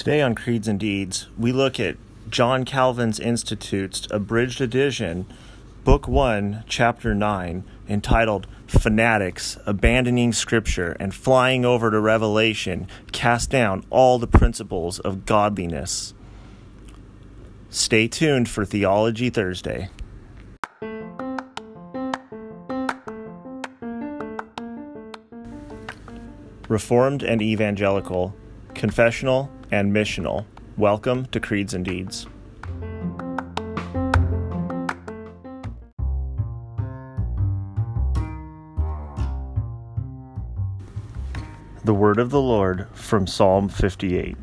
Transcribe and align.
Today 0.00 0.22
on 0.22 0.34
Creeds 0.34 0.66
and 0.66 0.80
Deeds, 0.80 1.26
we 1.38 1.52
look 1.52 1.78
at 1.78 1.98
John 2.30 2.64
Calvin's 2.64 3.20
Institutes 3.20 4.08
abridged 4.10 4.62
edition, 4.62 5.26
Book 5.84 6.08
1, 6.08 6.64
Chapter 6.66 7.14
9, 7.14 7.64
entitled 7.86 8.46
Fanatics 8.66 9.58
Abandoning 9.66 10.32
Scripture 10.32 10.96
and 10.98 11.14
Flying 11.14 11.66
Over 11.66 11.90
to 11.90 12.00
Revelation 12.00 12.88
Cast 13.12 13.50
Down 13.50 13.84
All 13.90 14.18
the 14.18 14.26
Principles 14.26 15.00
of 15.00 15.26
Godliness. 15.26 16.14
Stay 17.68 18.08
tuned 18.08 18.48
for 18.48 18.64
Theology 18.64 19.28
Thursday. 19.28 19.90
Reformed 26.70 27.22
and 27.22 27.42
Evangelical, 27.42 28.34
Confessional 28.72 29.50
and 29.70 29.92
Missional. 29.92 30.44
Welcome 30.76 31.26
to 31.26 31.38
Creeds 31.38 31.74
and 31.74 31.84
Deeds. 31.84 32.26
The 41.84 41.94
Word 41.94 42.18
of 42.18 42.30
the 42.30 42.40
Lord 42.40 42.88
from 42.92 43.26
Psalm 43.26 43.68
58. 43.68 44.36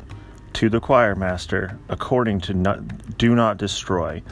To 0.54 0.68
the 0.68 0.80
choir 0.80 1.14
master, 1.14 1.78
according 1.88 2.40
to 2.42 2.54
not, 2.54 3.16
Do 3.18 3.34
Not 3.34 3.58
Destroy, 3.58 4.22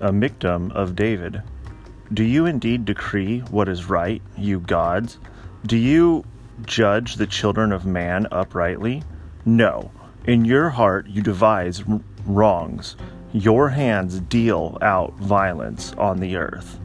a 0.00 0.10
Michtam 0.10 0.72
of 0.72 0.96
David. 0.96 1.42
Do 2.12 2.24
you 2.24 2.46
indeed 2.46 2.84
decree 2.84 3.40
what 3.50 3.68
is 3.68 3.88
right, 3.88 4.22
you 4.36 4.60
gods? 4.60 5.18
Do 5.66 5.76
you 5.76 6.24
judge 6.64 7.16
the 7.16 7.26
children 7.26 7.70
of 7.70 7.84
man 7.84 8.26
uprightly? 8.32 9.02
No. 9.44 9.90
In 10.26 10.44
your 10.44 10.70
heart 10.70 11.06
you 11.06 11.22
devise 11.22 11.82
wrongs. 12.26 12.96
Your 13.32 13.70
hands 13.70 14.20
deal 14.20 14.78
out 14.82 15.14
violence 15.18 15.92
on 15.94 16.20
the 16.20 16.36
earth. 16.36 16.78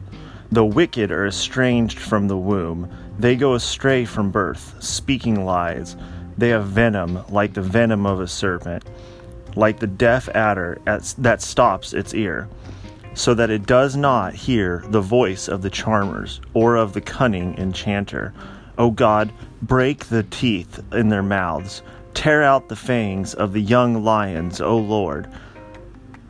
The 0.52 0.64
wicked 0.64 1.10
are 1.10 1.26
estranged 1.26 1.98
from 1.98 2.28
the 2.28 2.36
womb. 2.36 2.90
They 3.18 3.36
go 3.36 3.54
astray 3.54 4.04
from 4.04 4.30
birth, 4.30 4.74
speaking 4.82 5.44
lies. 5.44 5.96
They 6.38 6.50
have 6.50 6.66
venom 6.66 7.24
like 7.28 7.54
the 7.54 7.62
venom 7.62 8.06
of 8.06 8.20
a 8.20 8.28
serpent, 8.28 8.84
like 9.56 9.78
the 9.78 9.86
deaf 9.86 10.28
adder 10.30 10.80
that 10.84 11.42
stops 11.42 11.92
its 11.92 12.14
ear, 12.14 12.48
so 13.14 13.34
that 13.34 13.50
it 13.50 13.66
does 13.66 13.96
not 13.96 14.34
hear 14.34 14.84
the 14.88 15.00
voice 15.00 15.48
of 15.48 15.62
the 15.62 15.70
charmers 15.70 16.40
or 16.54 16.76
of 16.76 16.92
the 16.92 17.00
cunning 17.00 17.56
enchanter. 17.58 18.32
O 18.78 18.90
God, 18.90 19.32
break 19.62 20.06
the 20.06 20.24
teeth 20.24 20.82
in 20.92 21.08
their 21.08 21.22
mouths 21.22 21.82
Tear 22.14 22.42
out 22.42 22.68
the 22.68 22.76
fangs 22.76 23.34
of 23.34 23.52
the 23.52 23.60
young 23.60 24.02
lions, 24.02 24.60
O 24.60 24.78
Lord. 24.78 25.28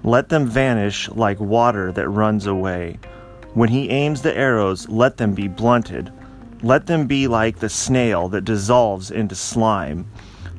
Let 0.02 0.28
them 0.28 0.46
vanish 0.46 1.08
like 1.10 1.38
water 1.38 1.92
that 1.92 2.08
runs 2.08 2.46
away. 2.46 2.98
When 3.52 3.68
he 3.68 3.90
aims 3.90 4.22
the 4.22 4.36
arrows, 4.36 4.88
let 4.88 5.18
them 5.18 5.34
be 5.34 5.46
blunted. 5.46 6.10
Let 6.62 6.86
them 6.86 7.06
be 7.06 7.28
like 7.28 7.58
the 7.58 7.68
snail 7.68 8.28
that 8.30 8.44
dissolves 8.44 9.10
into 9.10 9.34
slime. 9.34 10.10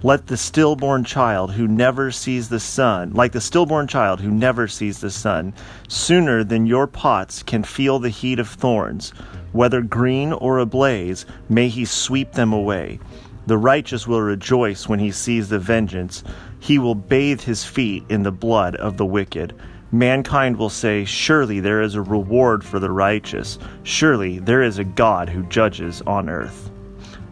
Let 0.04 0.28
the 0.28 0.38
stillborn 0.38 1.04
child 1.04 1.52
who 1.54 1.68
never 1.68 2.12
sees 2.12 2.48
the 2.48 2.60
sun, 2.60 3.14
like 3.14 3.32
the 3.32 3.42
stillborn 3.42 3.88
child 3.88 4.22
who 4.22 4.30
never 4.30 4.68
sees 4.68 5.00
the 5.00 5.10
sun, 5.10 5.54
sooner 5.88 6.44
than 6.44 6.68
your 6.68 6.86
pots 6.86 7.42
can 7.42 7.64
feel 7.64 7.98
the 7.98 8.10
heat 8.10 8.38
of 8.38 8.48
thorns, 8.48 9.10
whether 9.52 9.82
green 9.82 10.32
or 10.32 10.60
ablaze, 10.60 11.26
may 11.50 11.70
he 11.70 11.86
sweep 11.86 12.34
them 12.34 12.54
away. 12.54 13.00
The 13.48 13.58
righteous 13.58 14.08
will 14.08 14.22
rejoice 14.22 14.90
when 14.90 15.00
he 15.00 15.12
sees 15.12 15.50
the 15.50 15.60
vengeance. 15.60 16.24
He 16.60 16.80
will 16.80 16.96
bathe 16.96 17.42
his 17.42 17.64
feet 17.64 18.04
in 18.10 18.24
the 18.24 18.32
blood 18.32 18.76
of 18.76 18.98
the 18.98 19.06
wicked. 19.06 19.54
Mankind 19.92 20.58
will 20.58 20.70
say, 20.70 21.06
Surely 21.06 21.60
there 21.60 21.82
is 21.82 21.96
a 21.96 22.02
reward 22.02 22.64
for 22.64 22.80
the 22.80 22.92
righteous. 22.92 23.60
Surely 23.84 24.40
there 24.40 24.64
is 24.64 24.80
a 24.80 24.84
God 24.84 25.30
who 25.30 25.44
judges 25.44 26.02
on 26.08 26.28
earth. 26.28 26.72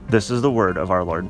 This 0.10 0.30
is 0.30 0.42
the 0.42 0.52
word 0.52 0.78
of 0.78 0.92
our 0.92 1.04
Lord. 1.04 1.28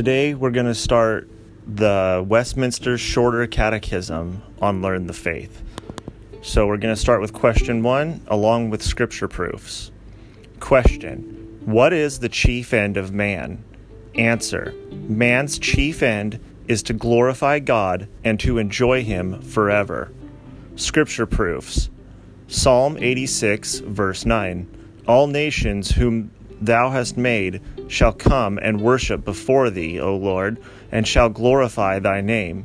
Today 0.00 0.32
we're 0.32 0.50
going 0.50 0.64
to 0.64 0.74
start 0.74 1.28
the 1.66 2.24
Westminster 2.26 2.96
Shorter 2.96 3.46
Catechism 3.46 4.42
on 4.62 4.80
Learn 4.80 5.06
the 5.06 5.12
Faith. 5.12 5.62
So 6.40 6.66
we're 6.66 6.78
going 6.78 6.94
to 6.94 6.98
start 6.98 7.20
with 7.20 7.34
question 7.34 7.82
one 7.82 8.22
along 8.26 8.70
with 8.70 8.82
scripture 8.82 9.28
proofs. 9.28 9.90
Question 10.58 11.60
What 11.66 11.92
is 11.92 12.20
the 12.20 12.30
chief 12.30 12.72
end 12.72 12.96
of 12.96 13.12
man? 13.12 13.62
Answer 14.14 14.72
Man's 14.90 15.58
chief 15.58 16.02
end 16.02 16.40
is 16.66 16.82
to 16.84 16.94
glorify 16.94 17.58
God 17.58 18.08
and 18.24 18.40
to 18.40 18.56
enjoy 18.56 19.04
Him 19.04 19.42
forever. 19.42 20.10
Scripture 20.76 21.26
proofs 21.26 21.90
Psalm 22.48 22.96
86, 22.98 23.80
verse 23.80 24.24
9 24.24 25.02
All 25.06 25.26
nations 25.26 25.90
whom 25.90 26.30
thou 26.58 26.88
hast 26.88 27.18
made 27.18 27.60
shall 27.90 28.12
come 28.12 28.56
and 28.62 28.80
worship 28.80 29.24
before 29.24 29.68
thee, 29.68 29.98
O 29.98 30.16
Lord, 30.16 30.58
and 30.92 31.06
shall 31.06 31.28
glorify 31.28 31.98
thy 31.98 32.20
name. 32.20 32.64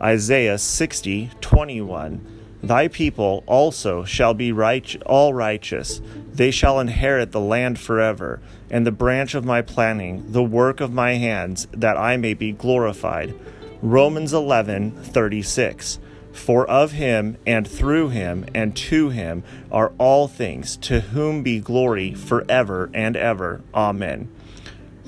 Isaiah 0.00 0.58
60, 0.58 1.30
21. 1.40 2.38
Thy 2.62 2.88
people 2.88 3.44
also 3.46 4.04
shall 4.04 4.34
be 4.34 4.52
right, 4.52 4.94
all 5.06 5.32
righteous. 5.32 6.02
They 6.32 6.50
shall 6.50 6.80
inherit 6.80 7.32
the 7.32 7.40
land 7.40 7.78
forever, 7.78 8.40
and 8.70 8.86
the 8.86 8.92
branch 8.92 9.34
of 9.34 9.44
my 9.44 9.62
planting, 9.62 10.32
the 10.32 10.42
work 10.42 10.80
of 10.80 10.92
my 10.92 11.14
hands, 11.14 11.66
that 11.72 11.96
I 11.96 12.18
may 12.18 12.34
be 12.34 12.52
glorified. 12.52 13.34
Romans 13.80 14.34
11, 14.34 15.02
36. 15.02 15.98
For 16.32 16.68
of 16.68 16.92
him, 16.92 17.38
and 17.46 17.66
through 17.66 18.10
him, 18.10 18.44
and 18.54 18.76
to 18.76 19.08
him 19.08 19.44
are 19.72 19.92
all 19.98 20.28
things, 20.28 20.76
to 20.78 21.00
whom 21.00 21.42
be 21.42 21.58
glory 21.58 22.12
forever 22.12 22.90
and 22.92 23.16
ever. 23.16 23.62
Amen. 23.74 24.28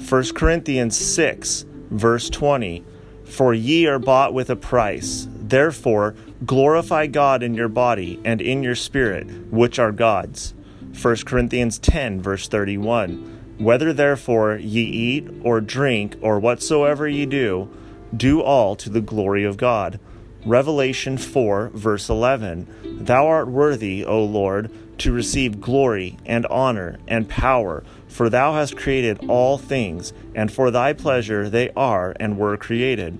1 0.08 0.34
Corinthians 0.34 0.96
6, 0.96 1.66
verse 1.90 2.30
20 2.30 2.84
For 3.24 3.54
ye 3.54 3.86
are 3.86 3.98
bought 3.98 4.34
with 4.34 4.50
a 4.50 4.56
price. 4.56 5.28
Therefore, 5.30 6.14
glorify 6.44 7.06
God 7.06 7.42
in 7.42 7.54
your 7.54 7.68
body 7.68 8.18
and 8.24 8.40
in 8.40 8.62
your 8.62 8.74
spirit, 8.74 9.28
which 9.52 9.78
are 9.78 9.92
God's. 9.92 10.54
1 11.00 11.16
Corinthians 11.26 11.78
10, 11.78 12.20
verse 12.22 12.48
31 12.48 13.56
Whether 13.58 13.92
therefore 13.92 14.56
ye 14.56 14.82
eat 14.82 15.28
or 15.42 15.60
drink 15.60 16.16
or 16.22 16.40
whatsoever 16.40 17.06
ye 17.06 17.26
do, 17.26 17.68
do 18.16 18.40
all 18.40 18.74
to 18.76 18.90
the 18.90 19.00
glory 19.00 19.44
of 19.44 19.56
God. 19.56 20.00
Revelation 20.44 21.18
4, 21.18 21.70
verse 21.74 22.08
11 22.08 23.04
Thou 23.04 23.26
art 23.26 23.48
worthy, 23.48 24.04
O 24.04 24.24
Lord, 24.24 24.70
to 24.98 25.12
receive 25.12 25.60
glory 25.60 26.16
and 26.26 26.46
honor 26.46 26.98
and 27.06 27.28
power, 27.28 27.84
for 28.10 28.28
thou 28.28 28.52
hast 28.52 28.76
created 28.76 29.24
all 29.28 29.56
things, 29.56 30.12
and 30.34 30.52
for 30.52 30.70
thy 30.70 30.92
pleasure 30.92 31.48
they 31.48 31.70
are 31.70 32.14
and 32.20 32.36
were 32.36 32.56
created. 32.56 33.18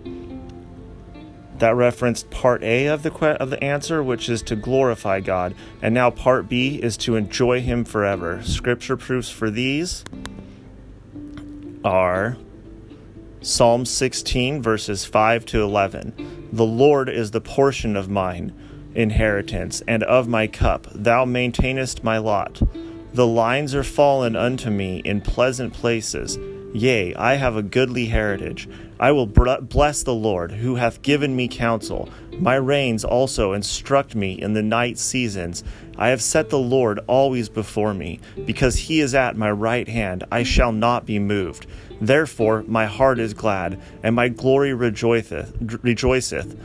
That 1.58 1.74
referenced 1.74 2.30
part 2.30 2.62
A 2.62 2.86
of 2.86 3.02
the 3.02 3.10
que- 3.10 3.36
of 3.36 3.50
the 3.50 3.62
answer, 3.62 4.02
which 4.02 4.28
is 4.28 4.42
to 4.42 4.56
glorify 4.56 5.20
God, 5.20 5.54
and 5.80 5.94
now 5.94 6.10
part 6.10 6.48
B 6.48 6.76
is 6.82 6.96
to 6.98 7.16
enjoy 7.16 7.60
Him 7.60 7.84
forever. 7.84 8.42
Scripture 8.42 8.96
proofs 8.96 9.30
for 9.30 9.50
these 9.50 10.04
are 11.84 12.36
Psalm 13.40 13.86
16, 13.86 14.62
verses 14.62 15.04
5 15.04 15.46
to 15.46 15.62
11. 15.62 16.48
The 16.52 16.64
Lord 16.64 17.08
is 17.08 17.30
the 17.30 17.40
portion 17.40 17.96
of 17.96 18.10
mine 18.10 18.52
inheritance, 18.94 19.82
and 19.86 20.02
of 20.04 20.28
my 20.28 20.46
cup. 20.46 20.86
Thou 20.94 21.24
maintainest 21.24 22.02
my 22.02 22.18
lot. 22.18 22.60
The 23.12 23.26
lines 23.26 23.74
are 23.74 23.82
fallen 23.82 24.36
unto 24.36 24.70
me 24.70 25.02
in 25.04 25.20
pleasant 25.20 25.72
places. 25.72 26.38
Yea, 26.72 27.12
I 27.16 27.34
have 27.34 27.56
a 27.56 27.62
goodly 27.62 28.06
heritage. 28.06 28.68
I 29.00 29.10
will 29.10 29.26
bless 29.26 30.04
the 30.04 30.14
Lord, 30.14 30.52
who 30.52 30.76
hath 30.76 31.02
given 31.02 31.34
me 31.34 31.48
counsel. 31.48 32.08
My 32.38 32.54
reins 32.54 33.04
also 33.04 33.52
instruct 33.52 34.14
me 34.14 34.40
in 34.40 34.52
the 34.52 34.62
night 34.62 34.96
seasons. 34.96 35.64
I 35.98 36.10
have 36.10 36.22
set 36.22 36.50
the 36.50 36.58
Lord 36.60 37.00
always 37.08 37.48
before 37.48 37.94
me. 37.94 38.20
Because 38.46 38.76
he 38.76 39.00
is 39.00 39.14
at 39.14 39.36
my 39.36 39.50
right 39.50 39.88
hand, 39.88 40.24
I 40.30 40.44
shall 40.44 40.70
not 40.70 41.06
be 41.06 41.18
moved. 41.18 41.66
Therefore 42.00 42.64
my 42.68 42.86
heart 42.86 43.18
is 43.18 43.34
glad, 43.34 43.80
and 44.04 44.14
my 44.14 44.28
glory 44.28 44.72
rejoiceth. 44.72 45.52
rejoiceth. 45.82 46.56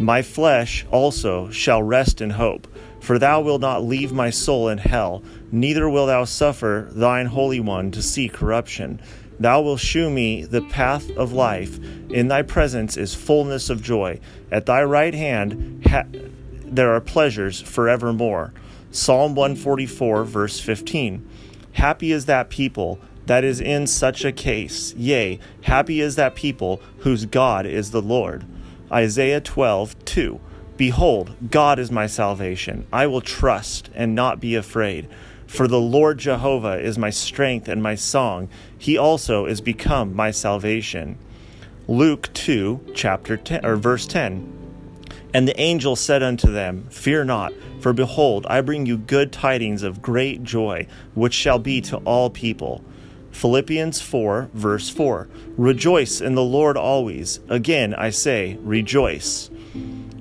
My 0.00 0.22
flesh 0.22 0.86
also 0.90 1.50
shall 1.50 1.82
rest 1.82 2.22
in 2.22 2.30
hope, 2.30 2.66
for 3.00 3.18
thou 3.18 3.42
wilt 3.42 3.60
not 3.60 3.84
leave 3.84 4.12
my 4.12 4.30
soul 4.30 4.70
in 4.70 4.78
hell, 4.78 5.22
neither 5.52 5.90
wilt 5.90 6.06
thou 6.06 6.24
suffer 6.24 6.88
thine 6.90 7.26
Holy 7.26 7.60
One 7.60 7.90
to 7.90 8.00
see 8.00 8.26
corruption. 8.26 9.02
Thou 9.38 9.60
wilt 9.60 9.80
shew 9.80 10.08
me 10.08 10.44
the 10.44 10.62
path 10.62 11.10
of 11.18 11.34
life. 11.34 11.78
In 12.08 12.28
thy 12.28 12.40
presence 12.40 12.96
is 12.96 13.14
fullness 13.14 13.68
of 13.68 13.82
joy. 13.82 14.20
At 14.50 14.64
thy 14.64 14.82
right 14.84 15.12
hand 15.12 15.82
ha- 15.86 16.06
there 16.64 16.94
are 16.94 17.00
pleasures 17.02 17.60
forevermore. 17.60 18.54
Psalm 18.90 19.34
144, 19.34 20.24
verse 20.24 20.58
15. 20.60 21.28
Happy 21.72 22.10
is 22.10 22.24
that 22.24 22.48
people 22.48 22.98
that 23.26 23.44
is 23.44 23.60
in 23.60 23.86
such 23.86 24.24
a 24.24 24.32
case. 24.32 24.94
Yea, 24.94 25.38
happy 25.60 26.00
is 26.00 26.16
that 26.16 26.34
people 26.34 26.80
whose 27.00 27.26
God 27.26 27.66
is 27.66 27.90
the 27.90 28.00
Lord. 28.00 28.46
Isaiah 28.92 29.40
12, 29.40 30.04
2. 30.04 30.40
Behold, 30.76 31.36
God 31.50 31.78
is 31.78 31.90
my 31.92 32.06
salvation. 32.06 32.86
I 32.92 33.06
will 33.06 33.20
trust 33.20 33.90
and 33.94 34.14
not 34.14 34.40
be 34.40 34.54
afraid. 34.54 35.08
For 35.46 35.68
the 35.68 35.80
Lord 35.80 36.18
Jehovah 36.18 36.80
is 36.80 36.96
my 36.96 37.10
strength 37.10 37.68
and 37.68 37.82
my 37.82 37.94
song. 37.94 38.48
He 38.78 38.96
also 38.96 39.46
is 39.46 39.60
become 39.60 40.14
my 40.14 40.30
salvation. 40.30 41.18
Luke 41.86 42.32
2, 42.34 42.92
chapter 42.94 43.36
10, 43.36 43.66
or 43.66 43.76
verse 43.76 44.06
10. 44.06 44.60
And 45.34 45.46
the 45.46 45.60
angel 45.60 45.96
said 45.96 46.22
unto 46.22 46.50
them, 46.50 46.86
Fear 46.90 47.24
not, 47.26 47.52
for 47.80 47.92
behold, 47.92 48.46
I 48.48 48.60
bring 48.60 48.86
you 48.86 48.96
good 48.96 49.32
tidings 49.32 49.82
of 49.82 50.02
great 50.02 50.42
joy, 50.42 50.86
which 51.14 51.34
shall 51.34 51.58
be 51.58 51.80
to 51.82 51.98
all 51.98 52.30
people. 52.30 52.84
Philippians 53.30 54.00
4, 54.00 54.50
verse 54.52 54.88
4. 54.88 55.28
Rejoice 55.56 56.20
in 56.20 56.34
the 56.34 56.42
Lord 56.42 56.76
always. 56.76 57.40
Again, 57.48 57.94
I 57.94 58.10
say, 58.10 58.58
rejoice. 58.60 59.50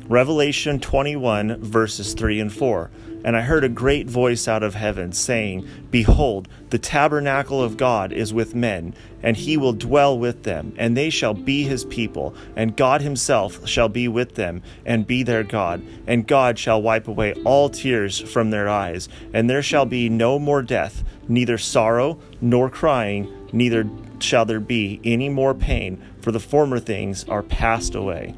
Revelation 0.09 0.79
21, 0.79 1.61
verses 1.61 2.15
3 2.15 2.39
and 2.39 2.51
4. 2.51 2.89
And 3.23 3.37
I 3.37 3.41
heard 3.41 3.63
a 3.63 3.69
great 3.69 4.09
voice 4.09 4.47
out 4.47 4.63
of 4.63 4.73
heaven, 4.73 5.11
saying, 5.11 5.69
Behold, 5.91 6.47
the 6.71 6.79
tabernacle 6.79 7.61
of 7.61 7.77
God 7.77 8.11
is 8.11 8.33
with 8.33 8.55
men, 8.55 8.95
and 9.21 9.37
he 9.37 9.55
will 9.55 9.73
dwell 9.73 10.17
with 10.17 10.41
them, 10.41 10.73
and 10.79 10.97
they 10.97 11.11
shall 11.11 11.35
be 11.35 11.61
his 11.61 11.85
people, 11.85 12.33
and 12.55 12.75
God 12.75 13.01
himself 13.01 13.67
shall 13.67 13.87
be 13.87 14.07
with 14.07 14.33
them, 14.33 14.63
and 14.83 15.05
be 15.05 15.21
their 15.21 15.43
God. 15.43 15.85
And 16.07 16.25
God 16.25 16.57
shall 16.57 16.81
wipe 16.81 17.07
away 17.07 17.33
all 17.43 17.69
tears 17.69 18.19
from 18.19 18.49
their 18.49 18.67
eyes, 18.67 19.09
and 19.31 19.47
there 19.47 19.61
shall 19.61 19.85
be 19.85 20.09
no 20.09 20.39
more 20.39 20.63
death, 20.63 21.03
neither 21.27 21.59
sorrow, 21.59 22.19
nor 22.41 22.67
crying, 22.71 23.31
neither 23.53 23.87
shall 24.17 24.45
there 24.45 24.59
be 24.59 24.99
any 25.03 25.29
more 25.29 25.53
pain, 25.53 26.03
for 26.19 26.31
the 26.31 26.39
former 26.39 26.79
things 26.79 27.25
are 27.25 27.43
passed 27.43 27.93
away. 27.93 28.33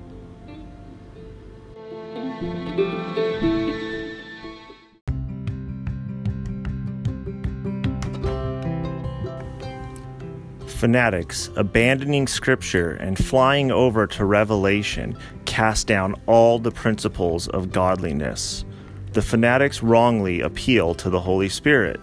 Fanatics, 10.82 11.52
abandoning 11.58 12.26
Scripture 12.26 12.94
and 12.94 13.16
flying 13.16 13.72
over 13.72 14.08
to 14.08 14.26
Revelation, 14.26 15.16
cast 15.46 15.86
down 15.86 16.16
all 16.26 16.58
the 16.58 16.72
principles 16.72 17.48
of 17.50 17.72
godliness. 17.72 18.66
The 19.14 19.22
fanatics 19.22 19.84
wrongly 19.84 20.42
appeal 20.42 20.96
to 20.96 21.12
the 21.12 21.20
Holy 21.20 21.50
Spirit. 21.50 22.00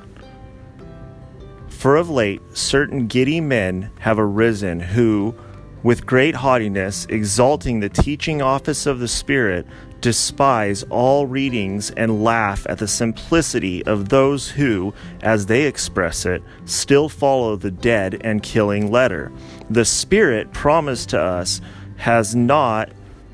For 1.68 1.96
of 1.96 2.08
late, 2.08 2.40
certain 2.52 3.08
giddy 3.08 3.40
men 3.40 3.90
have 3.98 4.18
arisen 4.18 4.78
who, 4.78 5.34
with 5.82 6.06
great 6.06 6.36
haughtiness, 6.36 7.04
exalting 7.06 7.80
the 7.80 7.88
teaching 7.88 8.42
office 8.42 8.86
of 8.86 9.00
the 9.00 9.08
Spirit, 9.08 9.66
despise 10.00 10.82
all 10.84 11.26
readings 11.26 11.90
and 11.90 12.22
laugh 12.22 12.66
at 12.68 12.78
the 12.78 12.88
simplicity 12.88 13.84
of 13.84 14.08
those 14.08 14.50
who, 14.50 14.94
as 15.22 15.46
they 15.46 15.64
express 15.64 16.24
it, 16.24 16.42
still 16.64 17.08
follow 17.08 17.56
the 17.56 17.70
dead 17.70 18.20
and 18.22 18.42
killing 18.42 18.90
letter. 18.90 19.32
The 19.70 19.84
Spirit 19.84 20.52
promised 20.52 21.10
to 21.10 21.20
us 21.20 21.60
has 21.96 22.34
not 22.34 22.90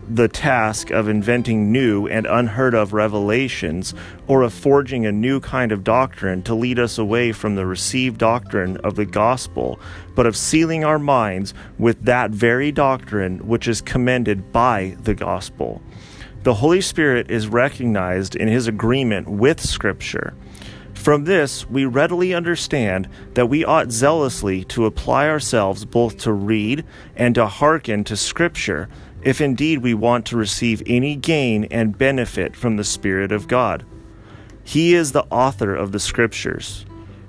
the 0.08 0.28
task 0.28 0.90
of 0.90 1.08
inventing 1.08 1.72
new 1.72 2.06
and 2.06 2.26
unheard 2.26 2.75
of 2.75 2.93
revelations 2.93 3.94
or 4.26 4.43
of 4.43 4.52
forging 4.52 5.06
a 5.06 5.12
new 5.12 5.40
kind 5.40 5.72
of 5.72 5.84
doctrine 5.84 6.43
to 6.43 6.55
lead 6.55 6.78
us 6.78 6.99
away 6.99 7.32
from 7.32 7.55
the 7.55 7.64
received 7.64 8.19
doctrine 8.19 8.76
of 8.78 8.96
the 8.96 9.06
gospel, 9.06 9.78
but 10.14 10.26
of 10.26 10.37
sealing 10.37 10.84
our 10.84 10.99
minds 10.99 11.55
with 11.78 12.05
that 12.05 12.31
very 12.31 12.70
doctrine 12.70 13.46
which 13.46 13.66
is 13.66 13.81
commended 13.81 14.52
by 14.52 14.96
the 15.02 15.14
gospel. 15.14 15.81
The 16.44 16.52
Holy 16.52 16.82
Spirit 16.82 17.31
is 17.31 17.49
recognized 17.49 18.37
in 18.37 18.49
his 18.49 18.67
agreement 18.67 19.26
with 19.26 19.62
Scripture. 19.62 20.35
From 20.93 21.25
this, 21.25 21.67
we 21.70 21.87
readily 21.87 22.35
understand 22.35 23.08
that 23.32 23.46
we 23.46 23.64
ought 23.64 23.91
zealously 23.91 24.62
to 24.64 24.85
apply 24.85 25.26
ourselves 25.26 25.87
both 25.87 26.19
to 26.19 26.35
read 26.35 26.85
and 27.17 27.35
to 27.37 27.46
hearken 27.46 28.05
to 28.05 28.14
Scripture 28.14 28.91
if 29.23 29.41
indeed 29.41 29.79
we 29.79 29.94
want 29.94 30.26
to 30.26 30.37
receive 30.37 30.82
any 30.85 31.17
gain 31.17 31.64
and 31.70 31.96
benefit 31.96 32.55
from 32.55 32.76
the 32.76 32.85
Spirit 32.85 33.32
of 33.32 33.49
God. 33.49 33.87
He 34.62 34.93
is 34.93 35.12
the 35.12 35.25
author 35.31 35.75
of 35.75 35.93
the 35.93 36.00
Scriptures. 36.00 36.85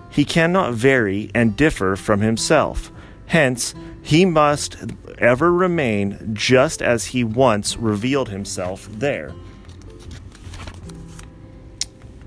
He 0.09 0.25
cannot 0.25 0.73
vary 0.73 1.31
and 1.33 1.55
differ 1.55 1.95
from 1.95 2.19
himself. 2.19 2.91
Hence, 3.27 3.75
he 4.05 4.23
must 4.23 4.77
ever 5.17 5.51
remain 5.51 6.29
just 6.31 6.79
as 6.79 7.05
he 7.05 7.23
once 7.23 7.75
revealed 7.75 8.29
himself 8.29 8.87
there. 8.91 9.33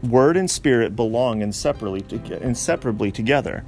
Word 0.03 0.37
and 0.37 0.51
spirit 0.51 0.97
belong 0.97 1.41
inseparably, 1.41 2.05
inseparably 2.41 3.13
together. 3.13 3.65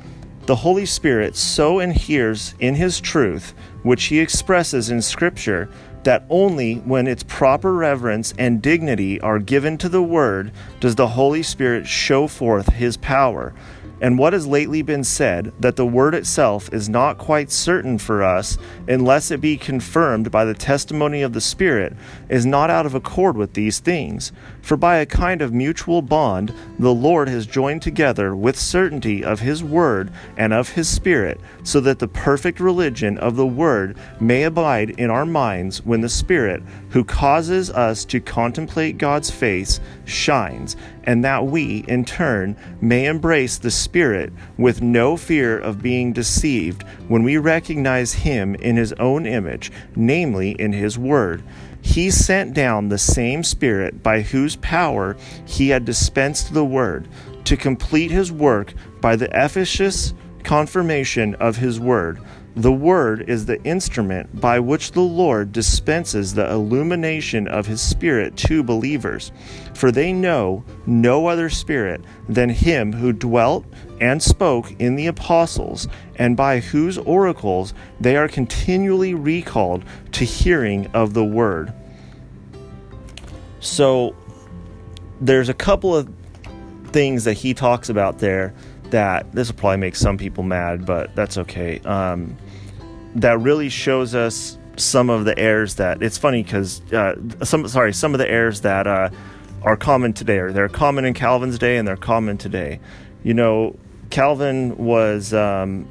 The 0.46 0.56
Holy 0.56 0.86
Spirit 0.86 1.36
so 1.36 1.78
inheres 1.78 2.54
in 2.58 2.74
his 2.74 3.00
truth, 3.00 3.54
which 3.84 4.06
he 4.06 4.18
expresses 4.18 4.90
in 4.90 5.02
Scripture, 5.02 5.68
that 6.02 6.24
only 6.28 6.76
when 6.78 7.06
its 7.06 7.22
proper 7.22 7.72
reverence 7.72 8.34
and 8.36 8.60
dignity 8.60 9.20
are 9.20 9.38
given 9.38 9.78
to 9.78 9.88
the 9.88 10.02
Word 10.02 10.50
does 10.80 10.96
the 10.96 11.08
Holy 11.08 11.44
Spirit 11.44 11.86
show 11.86 12.26
forth 12.26 12.72
His 12.72 12.96
power. 12.96 13.54
And 14.00 14.18
what 14.18 14.32
has 14.32 14.46
lately 14.46 14.82
been 14.82 15.04
said, 15.04 15.52
that 15.60 15.76
the 15.76 15.86
Word 15.86 16.14
itself 16.14 16.72
is 16.72 16.88
not 16.88 17.18
quite 17.18 17.50
certain 17.50 17.98
for 17.98 18.22
us 18.22 18.56
unless 18.88 19.30
it 19.30 19.40
be 19.40 19.56
confirmed 19.56 20.30
by 20.30 20.44
the 20.44 20.54
testimony 20.54 21.22
of 21.22 21.32
the 21.34 21.40
Spirit, 21.40 21.94
is 22.28 22.46
not 22.46 22.70
out 22.70 22.86
of 22.86 22.94
accord 22.94 23.36
with 23.36 23.52
these 23.52 23.78
things. 23.78 24.32
For 24.62 24.76
by 24.76 24.96
a 24.96 25.06
kind 25.06 25.42
of 25.42 25.52
mutual 25.52 26.02
bond, 26.02 26.54
the 26.78 26.94
Lord 26.94 27.28
has 27.28 27.46
joined 27.46 27.82
together 27.82 28.36
with 28.36 28.58
certainty 28.58 29.24
of 29.24 29.40
His 29.40 29.64
Word 29.64 30.10
and 30.36 30.52
of 30.52 30.70
His 30.70 30.88
Spirit, 30.88 31.40
so 31.62 31.80
that 31.80 31.98
the 31.98 32.08
perfect 32.08 32.60
religion 32.60 33.18
of 33.18 33.36
the 33.36 33.46
Word 33.46 33.96
may 34.20 34.44
abide 34.44 34.90
in 34.90 35.10
our 35.10 35.26
minds 35.26 35.84
when 35.84 36.00
the 36.00 36.08
Spirit, 36.08 36.62
who 36.90 37.04
causes 37.04 37.70
us 37.70 38.04
to 38.06 38.20
contemplate 38.20 38.98
God's 38.98 39.30
face, 39.30 39.80
shines 40.04 40.76
and 41.04 41.24
that 41.24 41.46
we, 41.46 41.84
in 41.88 42.04
turn, 42.04 42.56
may 42.80 43.06
embrace 43.06 43.58
the 43.58 43.70
Spirit 43.70 44.32
with 44.58 44.82
no 44.82 45.16
fear 45.16 45.58
of 45.58 45.82
being 45.82 46.12
deceived 46.12 46.82
when 47.08 47.22
we 47.22 47.36
recognize 47.38 48.12
Him 48.12 48.54
in 48.56 48.76
His 48.76 48.92
own 48.94 49.26
image, 49.26 49.72
namely 49.96 50.52
in 50.52 50.72
His 50.72 50.98
Word. 50.98 51.42
He 51.82 52.10
sent 52.10 52.54
down 52.54 52.88
the 52.88 52.98
same 52.98 53.42
Spirit 53.42 54.02
by 54.02 54.22
whose 54.22 54.56
power 54.56 55.16
He 55.44 55.70
had 55.70 55.84
dispensed 55.84 56.52
the 56.52 56.64
Word 56.64 57.08
to 57.44 57.56
complete 57.56 58.10
His 58.10 58.30
work 58.30 58.74
by 59.00 59.16
the 59.16 59.34
efficacious 59.34 60.14
confirmation 60.44 61.34
of 61.36 61.56
His 61.56 61.80
Word 61.80 62.20
the 62.56 62.72
Word 62.72 63.28
is 63.28 63.46
the 63.46 63.62
instrument 63.62 64.40
by 64.40 64.58
which 64.58 64.92
the 64.92 65.00
Lord 65.00 65.52
dispenses 65.52 66.34
the 66.34 66.50
illumination 66.50 67.46
of 67.46 67.66
His 67.66 67.80
Spirit 67.80 68.36
to 68.38 68.62
believers, 68.62 69.30
for 69.74 69.92
they 69.92 70.12
know 70.12 70.64
no 70.86 71.26
other 71.26 71.48
Spirit 71.48 72.02
than 72.28 72.50
Him 72.50 72.92
who 72.92 73.12
dwelt 73.12 73.64
and 74.00 74.22
spoke 74.22 74.72
in 74.80 74.96
the 74.96 75.06
apostles, 75.06 75.86
and 76.16 76.36
by 76.36 76.58
whose 76.58 76.98
oracles 76.98 77.72
they 78.00 78.16
are 78.16 78.28
continually 78.28 79.14
recalled 79.14 79.84
to 80.12 80.24
hearing 80.24 80.86
of 80.88 81.14
the 81.14 81.24
Word. 81.24 81.72
So, 83.60 84.16
there's 85.20 85.48
a 85.48 85.54
couple 85.54 85.94
of 85.94 86.08
things 86.90 87.24
that 87.24 87.34
he 87.34 87.54
talks 87.54 87.88
about 87.88 88.18
there 88.18 88.54
that 88.90 89.32
this 89.32 89.48
will 89.48 89.58
probably 89.58 89.78
make 89.78 89.96
some 89.96 90.18
people 90.18 90.44
mad, 90.44 90.86
but 90.86 91.14
that's 91.14 91.38
okay. 91.38 91.78
Um, 91.80 92.36
that 93.16 93.40
really 93.40 93.68
shows 93.68 94.14
us 94.14 94.58
some 94.76 95.10
of 95.10 95.24
the 95.24 95.38
errors 95.38 95.74
that 95.76 96.02
it's 96.02 96.16
funny 96.16 96.42
because 96.42 96.80
uh, 96.92 97.14
some 97.44 97.68
sorry 97.68 97.92
some 97.92 98.14
of 98.14 98.18
the 98.18 98.30
errors 98.30 98.62
that 98.62 98.86
uh, 98.86 99.10
are 99.62 99.76
common 99.76 100.12
today 100.12 100.38
or 100.38 100.52
they're 100.52 100.68
common 100.68 101.04
in 101.04 101.12
Calvin's 101.14 101.58
day 101.58 101.76
and 101.76 101.86
they're 101.86 101.96
common 101.96 102.38
today. 102.38 102.80
You 103.22 103.34
know, 103.34 103.76
Calvin 104.10 104.76
was 104.78 105.34
um, 105.34 105.86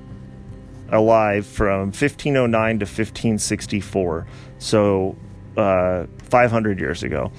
alive 0.92 1.46
from 1.46 1.88
1509 1.88 2.80
to 2.80 2.86
1564, 2.86 4.28
so 4.58 5.16
uh, 5.56 6.06
500 6.30 6.80
years 6.80 7.04
ago, 7.04 7.32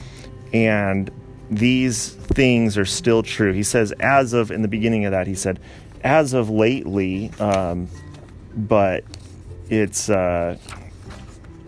and 0.52 1.10
these 1.50 2.14
things 2.14 2.78
are 2.78 2.84
still 2.84 3.22
true. 3.22 3.52
He 3.52 3.64
says, 3.64 3.92
as 4.00 4.32
of 4.32 4.50
in 4.50 4.62
the 4.62 4.68
beginning 4.68 5.04
of 5.04 5.10
that, 5.10 5.26
he 5.26 5.34
said, 5.34 5.58
as 6.02 6.32
of 6.32 6.48
lately, 6.48 7.30
um, 7.38 7.88
but 8.56 9.04
it's 9.68 10.08
uh, 10.08 10.56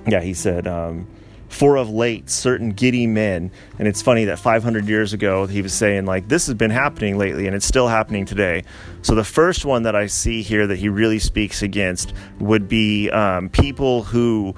yeah. 0.07 0.21
He 0.21 0.35
said. 0.35 0.67
Um, 0.67 1.07
for 1.49 1.77
of 1.77 1.91
late 1.91 2.31
certain 2.31 2.71
giddy 2.71 3.07
men 3.07 3.51
and 3.79 3.87
it's 3.87 4.01
funny 4.01 4.25
that 4.25 4.39
500 4.39 4.89
years 4.89 5.13
ago 5.13 5.45
he 5.47 5.61
was 5.61 5.75
saying 5.75 6.07
like 6.07 6.27
this 6.27 6.47
has 6.47 6.55
been 6.55 6.71
happening 6.71 7.19
lately 7.19 7.47
and 7.47 7.55
it's 7.55 7.67
still 7.67 7.89
happening 7.89 8.25
today 8.25 8.65
so 9.03 9.15
the 9.15 9.23
first 9.23 9.67
one 9.67 9.83
that 9.83 9.95
i 9.95 10.07
see 10.07 10.41
here 10.41 10.67
that 10.67 10.79
he 10.79 10.89
really 10.89 11.19
speaks 11.19 11.61
against 11.61 12.15
would 12.41 12.69
be 12.69 13.11
um, 13.11 13.51
people 13.51 14.03
who 14.03 14.55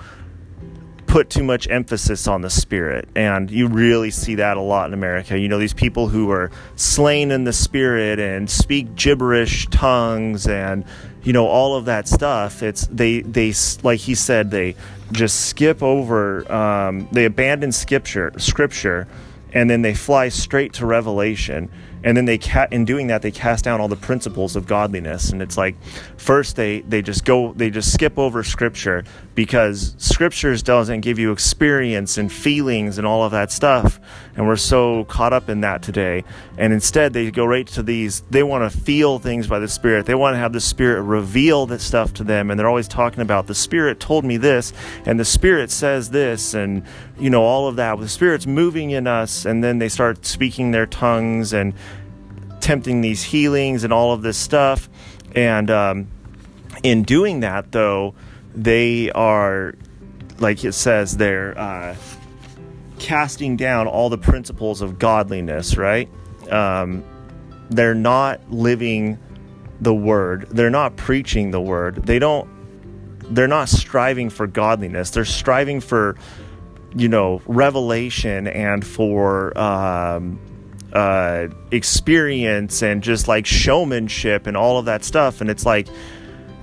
put 1.14 1.30
too 1.30 1.44
much 1.44 1.68
emphasis 1.68 2.26
on 2.26 2.40
the 2.40 2.50
spirit 2.50 3.08
and 3.14 3.48
you 3.48 3.68
really 3.68 4.10
see 4.10 4.34
that 4.34 4.56
a 4.56 4.60
lot 4.60 4.88
in 4.88 4.94
america. 4.94 5.38
You 5.38 5.46
know 5.46 5.58
these 5.60 5.72
people 5.72 6.08
who 6.08 6.32
are 6.32 6.50
slain 6.74 7.30
in 7.30 7.44
the 7.44 7.52
spirit 7.52 8.18
and 8.18 8.50
speak 8.50 8.96
gibberish 8.96 9.68
tongues 9.68 10.48
and 10.48 10.84
you 11.22 11.32
know 11.32 11.46
all 11.46 11.76
of 11.76 11.84
that 11.84 12.08
stuff 12.08 12.64
it's 12.64 12.88
they 12.88 13.20
they 13.20 13.54
like 13.84 14.00
he 14.00 14.16
said 14.16 14.50
they 14.50 14.74
just 15.12 15.46
skip 15.46 15.84
over 15.84 16.52
um, 16.52 17.06
they 17.12 17.26
abandon 17.26 17.70
scripture 17.70 18.32
scripture 18.36 19.06
and 19.54 19.70
then 19.70 19.82
they 19.82 19.94
fly 19.94 20.28
straight 20.28 20.72
to 20.74 20.84
revelation. 20.84 21.70
And 22.02 22.16
then 22.16 22.26
they 22.26 22.36
ca- 22.36 22.66
in 22.70 22.84
doing 22.84 23.06
that 23.06 23.22
they 23.22 23.30
cast 23.30 23.64
down 23.64 23.80
all 23.80 23.88
the 23.88 23.96
principles 23.96 24.56
of 24.56 24.66
godliness. 24.66 25.30
And 25.30 25.40
it's 25.40 25.56
like 25.56 25.76
first 26.18 26.56
they 26.56 26.80
they 26.80 27.00
just 27.00 27.24
go 27.24 27.54
they 27.54 27.70
just 27.70 27.94
skip 27.94 28.18
over 28.18 28.42
scripture 28.42 29.04
because 29.34 29.96
scriptures 29.98 30.62
doesn't 30.62 31.00
give 31.00 31.18
you 31.18 31.32
experience 31.32 32.18
and 32.18 32.32
feelings 32.32 32.98
and 32.98 33.06
all 33.06 33.24
of 33.24 33.32
that 33.32 33.50
stuff. 33.50 33.98
And 34.36 34.46
we're 34.46 34.56
so 34.56 35.04
caught 35.04 35.32
up 35.32 35.48
in 35.48 35.62
that 35.62 35.82
today. 35.82 36.24
And 36.56 36.72
instead 36.72 37.12
they 37.12 37.30
go 37.30 37.44
right 37.44 37.66
to 37.68 37.82
these 37.82 38.22
they 38.30 38.42
want 38.42 38.70
to 38.70 38.78
feel 38.78 39.18
things 39.18 39.46
by 39.46 39.58
the 39.58 39.68
spirit. 39.68 40.06
They 40.06 40.14
want 40.14 40.34
to 40.34 40.38
have 40.38 40.52
the 40.52 40.60
spirit 40.60 41.02
reveal 41.02 41.66
that 41.66 41.80
stuff 41.80 42.14
to 42.14 42.24
them. 42.24 42.50
And 42.50 42.58
they're 42.58 42.68
always 42.68 42.88
talking 42.88 43.20
about 43.20 43.46
the 43.46 43.54
spirit 43.54 43.98
told 43.98 44.24
me 44.24 44.36
this 44.36 44.72
and 45.04 45.18
the 45.18 45.24
spirit 45.24 45.70
says 45.70 46.10
this 46.10 46.54
and 46.54 46.84
you 47.18 47.30
know 47.30 47.42
all 47.42 47.66
of 47.66 47.76
that. 47.76 47.98
The 47.98 48.08
spirit's 48.08 48.46
moving 48.46 48.90
in 48.90 49.06
us 49.06 49.44
and 49.44 49.64
then 49.64 49.78
they 49.78 49.88
start 49.88 50.24
speaking 50.24 50.70
their 50.70 50.86
tongues 50.86 51.52
and 51.52 51.74
tempting 52.60 53.00
these 53.00 53.22
healings 53.22 53.84
and 53.84 53.92
all 53.92 54.12
of 54.12 54.22
this 54.22 54.38
stuff. 54.38 54.88
And 55.34 55.70
um, 55.70 56.08
in 56.82 57.02
doing 57.02 57.40
that, 57.40 57.72
though, 57.72 58.14
they 58.54 59.10
are, 59.10 59.74
like 60.38 60.64
it 60.64 60.72
says, 60.72 61.16
they're 61.16 61.58
uh, 61.58 61.96
casting 62.98 63.56
down 63.56 63.86
all 63.86 64.08
the 64.08 64.18
principles 64.18 64.80
of 64.80 64.98
godliness, 64.98 65.76
right? 65.76 66.08
Um, 66.50 67.04
they're 67.70 67.94
not 67.94 68.50
living 68.50 69.18
the 69.80 69.94
word, 69.94 70.46
they're 70.50 70.70
not 70.70 70.96
preaching 70.96 71.50
the 71.50 71.60
word, 71.60 71.96
they 72.06 72.18
don't, 72.18 72.48
they're 73.34 73.48
not 73.48 73.68
striving 73.68 74.30
for 74.30 74.46
godliness, 74.46 75.10
they're 75.10 75.24
striving 75.24 75.80
for, 75.80 76.16
you 76.94 77.08
know, 77.08 77.42
revelation 77.46 78.46
and 78.46 78.86
for, 78.86 79.56
um, 79.58 80.38
uh, 80.92 81.48
experience 81.72 82.82
and 82.82 83.02
just 83.02 83.26
like 83.26 83.46
showmanship 83.46 84.46
and 84.46 84.56
all 84.56 84.78
of 84.78 84.84
that 84.84 85.02
stuff. 85.02 85.40
And 85.40 85.50
it's 85.50 85.66
like, 85.66 85.88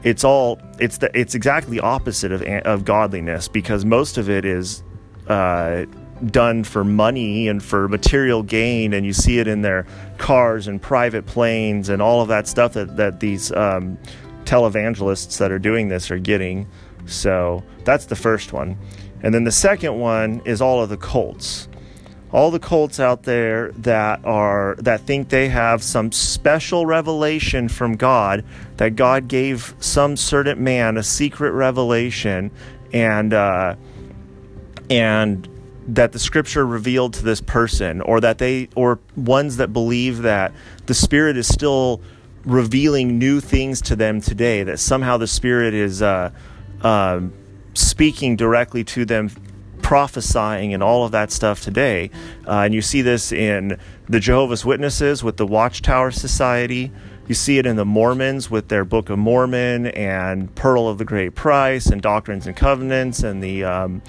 it's 0.03 0.23
all 0.23 0.59
it's 0.79 0.97
the 0.97 1.17
it's 1.17 1.35
exactly 1.35 1.79
opposite 1.79 2.31
of 2.31 2.41
of 2.41 2.85
godliness 2.85 3.47
because 3.47 3.85
most 3.85 4.17
of 4.17 4.29
it 4.29 4.45
is 4.45 4.83
uh, 5.27 5.85
done 6.27 6.63
for 6.63 6.83
money 6.83 7.47
and 7.47 7.63
for 7.63 7.87
material 7.87 8.43
gain, 8.43 8.93
and 8.93 9.05
you 9.05 9.13
see 9.13 9.39
it 9.39 9.47
in 9.47 9.61
their 9.61 9.85
cars 10.17 10.67
and 10.67 10.81
private 10.81 11.25
planes 11.25 11.89
and 11.89 12.01
all 12.01 12.21
of 12.21 12.27
that 12.27 12.47
stuff 12.47 12.73
that 12.73 12.97
that 12.97 13.19
these 13.19 13.51
um, 13.51 13.97
televangelists 14.43 15.37
that 15.37 15.51
are 15.51 15.59
doing 15.59 15.87
this 15.87 16.11
are 16.11 16.19
getting. 16.19 16.67
So 17.05 17.63
that's 17.83 18.05
the 18.05 18.15
first 18.15 18.53
one, 18.53 18.77
and 19.23 19.33
then 19.33 19.43
the 19.43 19.51
second 19.51 19.99
one 19.99 20.41
is 20.45 20.61
all 20.61 20.81
of 20.81 20.89
the 20.89 20.97
cults 20.97 21.67
all 22.33 22.49
the 22.51 22.59
cults 22.59 22.99
out 22.99 23.23
there 23.23 23.71
that 23.73 24.23
are 24.23 24.75
that 24.79 25.01
think 25.01 25.29
they 25.29 25.49
have 25.49 25.83
some 25.83 26.11
special 26.11 26.85
revelation 26.85 27.67
from 27.67 27.95
God 27.95 28.45
that 28.77 28.95
God 28.95 29.27
gave 29.27 29.75
some 29.79 30.15
certain 30.15 30.63
man 30.63 30.97
a 30.97 31.03
secret 31.03 31.51
revelation 31.51 32.51
and 32.93 33.33
uh, 33.33 33.75
and 34.89 35.47
that 35.87 36.11
the 36.11 36.19
scripture 36.19 36.65
revealed 36.65 37.13
to 37.15 37.23
this 37.23 37.41
person 37.41 38.01
or 38.01 38.21
that 38.21 38.37
they 38.37 38.69
or 38.75 38.99
ones 39.15 39.57
that 39.57 39.73
believe 39.73 40.19
that 40.19 40.53
the 40.85 40.93
spirit 40.93 41.35
is 41.35 41.47
still 41.47 42.01
revealing 42.45 43.19
new 43.19 43.39
things 43.39 43.81
to 43.81 43.95
them 43.95 44.21
today 44.21 44.63
that 44.63 44.79
somehow 44.79 45.17
the 45.17 45.27
spirit 45.27 45.73
is 45.73 46.01
uh, 46.01 46.31
uh, 46.81 47.19
speaking 47.73 48.35
directly 48.35 48.83
to 48.83 49.05
them 49.05 49.29
prophesying 49.91 50.73
and 50.73 50.81
all 50.81 51.03
of 51.03 51.11
that 51.11 51.33
stuff 51.33 51.59
today. 51.59 52.09
Uh, 52.47 52.61
and 52.61 52.73
you 52.73 52.81
see 52.81 53.01
this 53.01 53.33
in 53.33 53.77
the 54.07 54.21
Jehovah's 54.21 54.63
Witnesses 54.63 55.21
with 55.21 55.35
the 55.35 55.45
Watchtower 55.45 56.11
Society. 56.11 56.93
You 57.27 57.35
see 57.35 57.57
it 57.57 57.65
in 57.65 57.75
the 57.75 57.83
Mormons 57.83 58.49
with 58.49 58.69
their 58.69 58.85
Book 58.85 59.09
of 59.09 59.19
Mormon 59.19 59.87
and 59.87 60.55
Pearl 60.55 60.87
of 60.87 60.97
the 60.97 61.03
Great 61.03 61.35
Price 61.35 61.87
and 61.87 62.01
Doctrines 62.01 62.47
and 62.47 62.55
Covenants 62.55 63.21
and 63.23 63.43
the 63.43 63.65
um, 63.65 64.01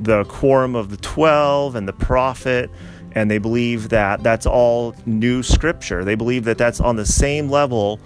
the 0.00 0.24
Quorum 0.24 0.74
of 0.74 0.90
the 0.90 0.96
Twelve 0.96 1.76
and 1.76 1.86
the 1.86 1.92
Prophet. 1.92 2.68
And 3.12 3.30
they 3.30 3.38
believe 3.38 3.90
that 3.90 4.24
that's 4.24 4.44
all 4.44 4.92
new 5.06 5.44
scripture. 5.44 6.04
They 6.04 6.16
believe 6.16 6.46
that 6.46 6.58
that's 6.58 6.80
on 6.80 6.96
the 6.96 7.06
same 7.06 7.48
level 7.48 8.00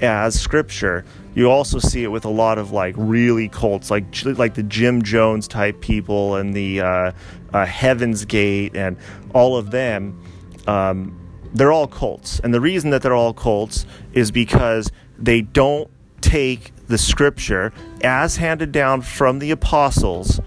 as 0.00 0.40
scripture. 0.40 1.04
You 1.36 1.50
also 1.50 1.78
see 1.78 2.02
it 2.02 2.08
with 2.08 2.24
a 2.24 2.30
lot 2.30 2.56
of 2.56 2.72
like 2.72 2.94
really 2.96 3.50
cults, 3.50 3.90
like 3.90 4.06
like 4.24 4.54
the 4.54 4.62
Jim 4.62 5.02
Jones 5.02 5.46
type 5.46 5.82
people 5.82 6.36
and 6.36 6.54
the 6.54 6.80
uh, 6.80 7.12
uh, 7.52 7.66
Heaven's 7.66 8.24
Gate 8.24 8.74
and 8.74 8.96
all 9.34 9.58
of 9.58 9.70
them. 9.70 10.18
Um, 10.66 11.20
they're 11.52 11.72
all 11.72 11.88
cults, 11.88 12.40
and 12.40 12.54
the 12.54 12.60
reason 12.60 12.88
that 12.88 13.02
they're 13.02 13.14
all 13.14 13.34
cults 13.34 13.84
is 14.14 14.30
because 14.30 14.90
they 15.18 15.42
don't 15.42 15.90
take 16.22 16.72
the 16.86 16.96
scripture 16.96 17.70
as 18.02 18.36
handed 18.36 18.72
down 18.72 19.02
from 19.02 19.38
the 19.38 19.50
apostles 19.50 20.40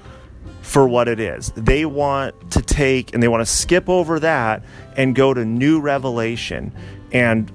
for 0.64 0.88
what 0.88 1.08
it 1.08 1.20
is. 1.20 1.52
They 1.56 1.86
want 1.86 2.52
to 2.52 2.64
take 2.64 3.14
and 3.14 3.22
they 3.22 3.28
want 3.28 3.42
to 3.42 3.46
skip 3.46 3.88
over 3.90 4.20
that 4.22 4.64
and 4.98 5.16
go 5.16 5.36
to 5.36 5.46
new 5.46 5.80
revelation. 5.80 6.74
And 7.12 7.52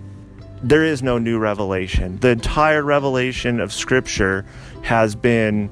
there 0.64 0.84
is 0.84 1.02
no 1.02 1.18
new 1.18 1.38
revelation. 1.38 2.16
The 2.18 2.30
entire 2.30 2.82
revelation 2.82 3.60
of 3.60 3.70
Scripture 3.70 4.46
has 4.80 5.14
been, 5.14 5.68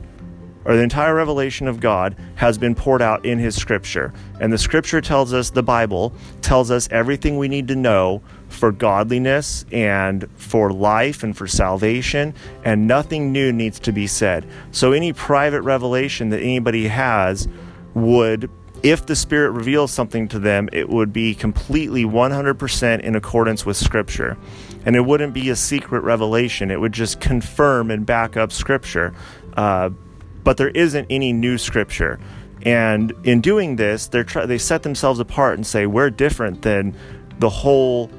or 0.66 0.76
the 0.76 0.82
entire 0.82 1.14
revelation 1.14 1.66
of 1.66 1.80
God 1.80 2.14
has 2.34 2.58
been 2.58 2.74
poured 2.74 3.00
out 3.00 3.24
in 3.24 3.38
His 3.38 3.56
Scripture. 3.56 4.12
And 4.38 4.52
the 4.52 4.58
Scripture 4.58 5.00
tells 5.00 5.32
us, 5.32 5.48
the 5.48 5.62
Bible 5.62 6.12
tells 6.42 6.70
us 6.70 6.88
everything 6.90 7.38
we 7.38 7.48
need 7.48 7.68
to 7.68 7.74
know 7.74 8.22
for 8.50 8.70
godliness 8.70 9.64
and 9.72 10.28
for 10.36 10.70
life 10.70 11.22
and 11.22 11.34
for 11.34 11.46
salvation, 11.46 12.34
and 12.62 12.86
nothing 12.86 13.32
new 13.32 13.50
needs 13.50 13.80
to 13.80 13.92
be 13.92 14.06
said. 14.06 14.46
So 14.72 14.92
any 14.92 15.14
private 15.14 15.62
revelation 15.62 16.28
that 16.30 16.40
anybody 16.40 16.86
has 16.88 17.48
would 17.94 18.50
if 18.82 19.06
the 19.06 19.14
Spirit 19.14 19.50
reveals 19.50 19.92
something 19.92 20.26
to 20.28 20.38
them, 20.38 20.68
it 20.72 20.88
would 20.88 21.12
be 21.12 21.34
completely 21.34 22.04
100% 22.04 23.00
in 23.00 23.14
accordance 23.14 23.64
with 23.64 23.76
Scripture. 23.76 24.36
And 24.84 24.96
it 24.96 25.00
wouldn't 25.00 25.32
be 25.32 25.48
a 25.50 25.56
secret 25.56 26.02
revelation, 26.02 26.70
it 26.70 26.80
would 26.80 26.92
just 26.92 27.20
confirm 27.20 27.90
and 27.90 28.04
back 28.04 28.36
up 28.36 28.52
Scripture. 28.52 29.14
Uh, 29.56 29.90
but 30.44 30.56
there 30.56 30.70
isn't 30.70 31.06
any 31.08 31.32
new 31.32 31.58
Scripture. 31.58 32.18
And 32.62 33.12
in 33.24 33.40
doing 33.40 33.76
this, 33.76 34.06
they're 34.08 34.24
try- 34.24 34.46
they 34.46 34.58
set 34.58 34.82
themselves 34.82 35.20
apart 35.20 35.54
and 35.54 35.66
say, 35.66 35.86
we're 35.86 36.10
different 36.10 36.62
than 36.62 36.96
the 37.38 37.48
whole 37.48 38.10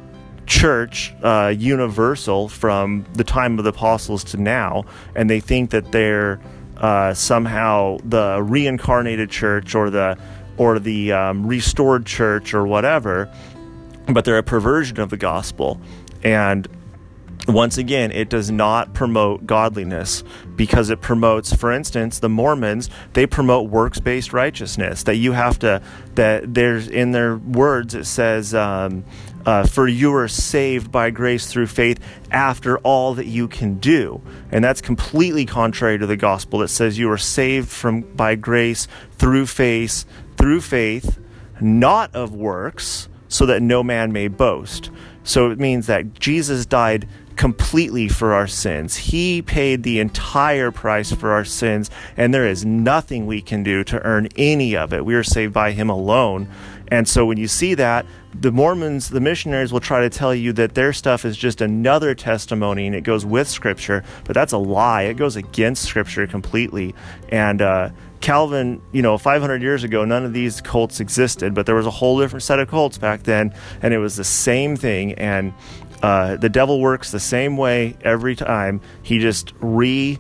church 0.46 1.14
uh, 1.24 1.54
universal 1.58 2.50
from 2.50 3.06
the 3.14 3.24
time 3.24 3.58
of 3.58 3.64
the 3.64 3.70
apostles 3.70 4.24
to 4.26 4.38
now. 4.38 4.84
And 5.16 5.30
they 5.30 5.40
think 5.40 5.70
that 5.72 5.92
they're 5.92 6.42
uh, 6.78 7.14
somehow 7.14 7.98
the 8.04 8.42
reincarnated 8.44 9.30
church 9.30 9.76
or 9.76 9.90
the 9.90 10.18
or 10.58 10.78
the 10.80 11.12
um, 11.12 11.48
restored 11.48 12.06
church 12.06 12.54
or 12.54 12.68
whatever, 12.68 13.32
but 14.08 14.24
they're 14.26 14.38
a 14.38 14.44
perversion 14.44 15.00
of 15.00 15.10
the 15.10 15.18
gospel. 15.18 15.80
And 16.24 16.68
once 17.48 17.78
again, 17.78 18.12
it 18.12 18.30
does 18.30 18.50
not 18.50 18.94
promote 18.94 19.46
godliness 19.46 20.24
because 20.56 20.90
it 20.90 21.02
promotes, 21.02 21.54
for 21.54 21.72
instance, 21.72 22.20
the 22.20 22.30
Mormons, 22.30 22.90
they 23.14 23.28
promote 23.28 23.70
works 23.70 24.00
based 24.00 24.32
righteousness. 24.32 25.04
That 25.04 25.16
you 25.18 25.34
have 25.34 25.60
to, 25.60 25.82
that 26.16 26.54
there's 26.54 26.88
in 26.88 27.12
their 27.12 27.36
words, 27.38 27.96
it 27.96 28.06
says, 28.06 28.54
um, 28.54 29.04
uh, 29.46 29.66
for 29.68 29.88
you 29.88 30.14
are 30.16 30.30
saved 30.30 30.90
by 30.90 31.10
grace 31.10 31.48
through 31.48 31.68
faith 31.68 32.00
after 32.32 32.78
all 32.80 33.14
that 33.16 33.28
you 33.28 33.50
can 33.50 33.78
do. 33.80 34.22
And 34.52 34.64
that's 34.64 34.80
completely 34.80 35.46
contrary 35.46 36.00
to 36.00 36.06
the 36.06 36.16
gospel 36.16 36.60
that 36.60 36.70
says 36.70 36.98
you 36.98 37.12
are 37.12 37.18
saved 37.18 37.68
from 37.68 38.02
by 38.02 38.36
grace 38.36 38.88
through 39.12 39.48
faith, 39.48 40.06
through 40.38 40.62
faith, 40.62 41.20
not 41.60 42.16
of 42.16 42.34
works, 42.34 43.10
so 43.28 43.46
that 43.48 43.62
no 43.62 43.84
man 43.84 44.14
may 44.14 44.28
boast. 44.30 44.92
So 45.24 45.52
it 45.52 45.60
means 45.60 45.88
that 45.88 46.20
Jesus 46.20 46.66
died 46.66 47.08
completely 47.36 48.08
for 48.08 48.34
our 48.34 48.48
sins. 48.48 48.96
He 48.96 49.42
paid 49.42 49.84
the 49.84 50.00
entire 50.00 50.72
price 50.72 51.12
for 51.12 51.32
our 51.32 51.46
sins, 51.46 51.90
and 52.16 52.34
there 52.34 52.48
is 52.48 52.66
nothing 52.66 53.26
we 53.26 53.42
can 53.42 53.64
do 53.64 53.84
to 53.86 54.02
earn 54.04 54.28
any 54.36 54.76
of 54.76 54.94
it. 54.94 55.04
We 55.04 55.16
are 55.16 55.24
saved 55.24 55.54
by 55.54 55.72
Him 55.72 55.90
alone. 55.90 56.48
And 56.90 57.08
so 57.08 57.26
when 57.26 57.38
you 57.38 57.48
see 57.48 57.74
that, 57.76 58.06
the 58.40 58.52
Mormons, 58.52 59.10
the 59.10 59.20
missionaries 59.20 59.72
will 59.72 59.80
try 59.80 60.02
to 60.02 60.10
tell 60.10 60.34
you 60.34 60.54
that 60.54 60.76
their 60.76 60.94
stuff 60.94 61.26
is 61.26 61.38
just 61.38 61.62
another 61.62 62.14
testimony 62.14 62.88
and 62.88 62.96
it 62.96 63.02
goes 63.02 63.26
with 63.26 63.48
Scripture, 63.48 64.04
but 64.26 64.34
that's 64.34 64.54
a 64.54 64.58
lie. 64.58 65.04
It 65.04 65.16
goes 65.16 65.36
against 65.36 65.84
Scripture 65.84 66.28
completely. 66.28 66.94
And 67.30 67.62
uh, 67.62 67.90
Calvin, 68.24 68.82
you 68.94 69.02
know, 69.02 69.18
500 69.18 69.62
years 69.62 69.84
ago, 69.84 70.06
none 70.06 70.24
of 70.24 70.32
these 70.32 70.62
cults 70.62 71.02
existed, 71.02 71.54
but 71.54 71.66
there 71.66 71.76
was 71.76 71.86
a 71.86 71.92
whole 71.92 72.22
different 72.22 72.42
set 72.42 72.58
of 72.58 72.70
cults 72.70 72.98
back 72.98 73.24
then, 73.24 73.54
and 73.82 73.94
it 73.94 73.98
was 73.98 74.16
the 74.16 74.24
same 74.24 74.78
thing. 74.78 75.12
And 75.16 75.54
uh, 76.02 76.38
the 76.38 76.48
devil 76.48 76.80
works 76.80 77.12
the 77.12 77.20
same 77.20 77.58
way 77.58 77.98
every 78.02 78.38
time. 78.38 78.80
He 79.04 79.20
just 79.20 79.52
re 79.60 80.20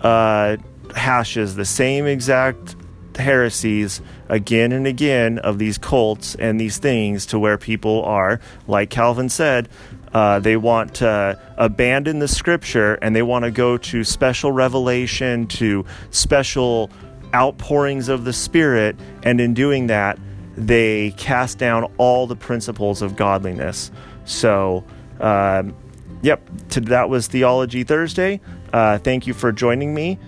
uh, 0.00 0.56
the 0.88 1.64
same 1.66 2.06
exact 2.06 2.76
heresies 3.14 4.00
again 4.30 4.72
and 4.72 4.86
again 4.86 5.38
of 5.38 5.58
these 5.58 5.76
cults 5.76 6.34
and 6.36 6.58
these 6.58 6.78
things 6.78 7.26
to 7.26 7.38
where 7.38 7.58
people 7.58 8.02
are, 8.04 8.40
like 8.66 8.88
Calvin 8.88 9.28
said, 9.28 9.68
uh, 10.14 10.38
they 10.38 10.56
want 10.56 10.94
to 10.94 11.38
abandon 11.58 12.20
the 12.20 12.28
scripture 12.28 12.94
and 13.02 13.14
they 13.14 13.22
want 13.22 13.44
to 13.44 13.50
go 13.50 13.76
to 13.76 14.02
special 14.02 14.50
revelation, 14.50 15.46
to 15.46 15.84
special 16.10 16.90
outpourings 17.34 18.08
of 18.08 18.24
the 18.24 18.32
Spirit, 18.32 18.96
and 19.24 19.40
in 19.40 19.52
doing 19.52 19.88
that, 19.88 20.18
they 20.56 21.10
cast 21.16 21.58
down 21.58 21.92
all 21.98 22.26
the 22.26 22.36
principles 22.36 23.02
of 23.02 23.16
godliness. 23.16 23.90
So, 24.24 24.84
um, 25.20 25.74
yep, 26.22 26.48
to, 26.70 26.80
that 26.82 27.08
was 27.08 27.26
Theology 27.26 27.82
Thursday. 27.82 28.40
Uh, 28.72 28.98
thank 28.98 29.26
you 29.26 29.34
for 29.34 29.52
joining 29.52 29.92
me. 29.92 30.18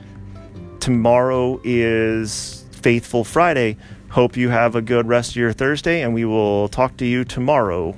Tomorrow 0.81 1.61
is 1.65 2.65
Faithful 2.73 3.25
Friday. 3.25 3.77
Hope 4.11 4.37
you 4.37 4.49
have 4.49 4.75
a 4.75 4.83
good 4.83 5.09
rest 5.09 5.31
of 5.31 5.37
your 5.37 5.53
Thursday, 5.53 6.03
and 6.03 6.15
we 6.15 6.25
will 6.25 6.69
talk 6.69 6.97
to 6.99 7.07
you 7.07 7.25
tomorrow. 7.25 7.97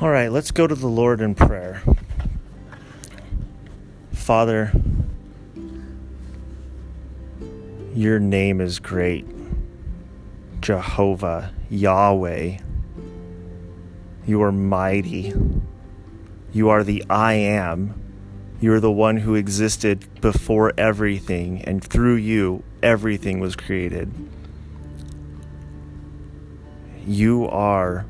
All 0.00 0.10
right, 0.10 0.30
let's 0.30 0.52
go 0.52 0.64
to 0.64 0.76
the 0.76 0.86
Lord 0.86 1.20
in 1.20 1.34
prayer. 1.34 1.82
Father, 4.12 4.70
your 7.94 8.20
name 8.20 8.60
is 8.60 8.78
great. 8.78 9.26
Jehovah, 10.60 11.52
Yahweh. 11.68 12.58
You 14.24 14.42
are 14.42 14.52
mighty. 14.52 15.34
You 16.52 16.68
are 16.68 16.84
the 16.84 17.04
I 17.10 17.32
am. 17.32 18.00
You 18.60 18.74
are 18.74 18.80
the 18.80 18.92
one 18.92 19.16
who 19.16 19.34
existed 19.34 20.20
before 20.20 20.74
everything, 20.78 21.62
and 21.62 21.82
through 21.82 22.16
you, 22.16 22.62
everything 22.84 23.40
was 23.40 23.56
created. 23.56 24.12
You 27.04 27.48
are 27.48 28.06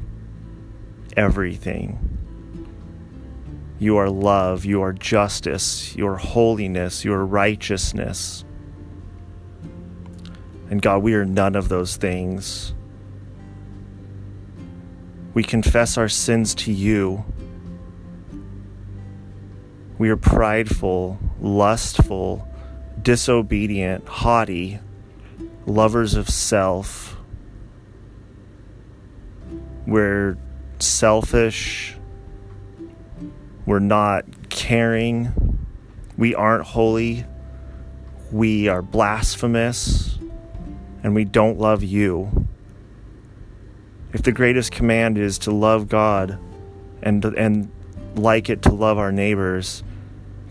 everything. 1.17 2.19
You 3.79 3.97
are 3.99 4.11
love, 4.11 4.65
you 4.65 4.83
are 4.83 4.93
justice, 4.93 5.95
your 5.95 6.17
holiness, 6.17 7.05
your 7.05 7.25
righteousness. 7.25 8.45
And 10.71 10.83
God, 10.83 11.03
we 11.03 11.15
are 11.15 11.25
none 11.25 11.55
of 11.55 11.69
those 11.69 11.97
things. 11.97 12.75
We 15.35 15.45
confess 15.45 15.97
our 15.97 16.09
sins 16.09 16.55
to 16.57 16.73
you. 16.73 17.25
We 19.97 20.11
are 20.11 20.17
prideful, 20.17 21.19
lustful, 21.41 22.49
disobedient, 23.01 24.07
haughty, 24.09 24.81
lovers 25.67 26.15
of 26.15 26.29
self. 26.29 27.17
We're 29.87 30.37
selfish. 30.83 31.97
We're 33.67 33.79
not 33.79 34.49
caring. 34.49 35.33
We 36.17 36.35
aren't 36.35 36.65
holy. 36.65 37.25
We 38.31 38.69
are 38.69 38.83
blasphemous 38.83 40.19
and 41.03 41.15
we 41.15 41.25
don't 41.25 41.59
love 41.59 41.83
you, 41.83 42.47
if 44.13 44.23
the 44.23 44.33
greatest 44.33 44.73
command 44.73 45.19
is 45.19 45.39
to 45.41 45.51
love 45.51 45.89
God 45.89 46.39
and 47.03 47.25
and 47.25 47.71
like 48.15 48.51
it 48.51 48.63
to 48.63 48.73
love 48.73 48.99
our 48.99 49.13
neighbors, 49.13 49.83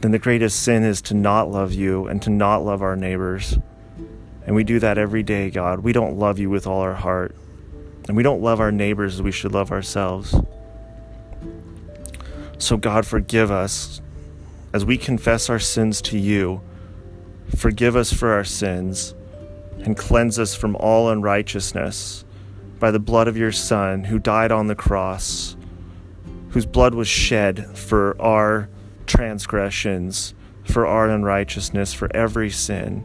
then 0.02 0.12
the 0.12 0.20
greatest 0.20 0.62
sin 0.62 0.84
is 0.84 1.02
to 1.04 1.13
not 1.13 1.52
love 1.52 1.74
you 1.74 2.08
and 2.08 2.22
to 2.22 2.30
not 2.30 2.63
love 2.63 2.82
our 2.82 2.96
neighbors. 2.96 3.58
And 4.46 4.56
we 4.56 4.63
do 4.63 4.80
that 4.80 4.98
every 4.98 5.24
day, 5.24 5.50
God. 5.50 5.82
We 5.82 5.92
don't 5.92 6.18
love 6.18 6.40
you 6.40 6.50
with 6.50 6.66
all 6.66 6.82
our 6.82 6.94
heart. 6.94 7.36
And 8.08 8.15
we 8.15 8.24
don't 8.24 8.41
love 8.41 8.60
our 8.60 8.72
neighbors 8.72 9.15
as 9.15 9.22
we 9.22 9.32
should 9.32 9.54
love 9.54 9.72
ourselves. 9.72 10.36
So, 12.58 12.78
God, 12.78 13.06
forgive 13.06 13.52
us 13.52 14.02
as 14.74 14.86
we 14.86 14.98
confess 14.98 15.50
our 15.50 15.60
sins 15.60 16.02
to 16.04 16.17
you. 16.17 16.62
Forgive 17.56 17.96
us 17.96 18.12
for 18.12 18.32
our 18.32 18.43
sins 18.43 19.13
and 19.80 19.96
cleanse 19.96 20.39
us 20.39 20.56
from 20.56 20.76
all 20.76 21.10
unrighteousness 21.10 22.26
by 22.80 22.91
the 22.91 23.00
blood 23.00 23.28
of 23.28 23.38
your 23.38 23.52
Son, 23.52 24.04
who 24.04 24.20
died 24.20 24.52
on 24.52 24.67
the 24.67 24.76
cross, 24.76 25.56
whose 26.50 26.65
blood 26.65 26.93
was 26.93 27.08
shed 27.08 27.78
for 27.78 28.20
our 28.22 28.70
transgressions, 29.06 30.34
for 30.63 30.86
our 30.86 31.10
unrighteousness, 31.10 31.93
for 31.93 32.13
every 32.15 32.50
sin. 32.50 33.04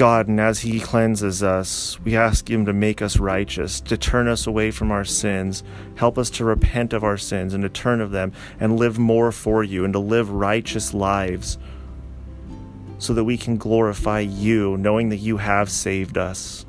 God, 0.00 0.28
and 0.28 0.40
as 0.40 0.60
He 0.60 0.80
cleanses 0.80 1.42
us, 1.42 2.00
we 2.00 2.16
ask 2.16 2.48
Him 2.48 2.64
to 2.64 2.72
make 2.72 3.02
us 3.02 3.18
righteous, 3.18 3.82
to 3.82 3.98
turn 3.98 4.28
us 4.28 4.46
away 4.46 4.70
from 4.70 4.90
our 4.90 5.04
sins, 5.04 5.62
help 5.96 6.16
us 6.16 6.30
to 6.30 6.44
repent 6.46 6.94
of 6.94 7.04
our 7.04 7.18
sins 7.18 7.52
and 7.52 7.62
to 7.64 7.68
turn 7.68 8.00
of 8.00 8.10
them 8.10 8.32
and 8.58 8.78
live 8.78 8.98
more 8.98 9.30
for 9.30 9.62
you 9.62 9.84
and 9.84 9.92
to 9.92 9.98
live 9.98 10.30
righteous 10.30 10.94
lives 10.94 11.58
so 12.98 13.12
that 13.12 13.24
we 13.24 13.36
can 13.36 13.58
glorify 13.58 14.20
you, 14.20 14.78
knowing 14.78 15.10
that 15.10 15.18
you 15.18 15.36
have 15.36 15.70
saved 15.70 16.16
us. 16.16 16.64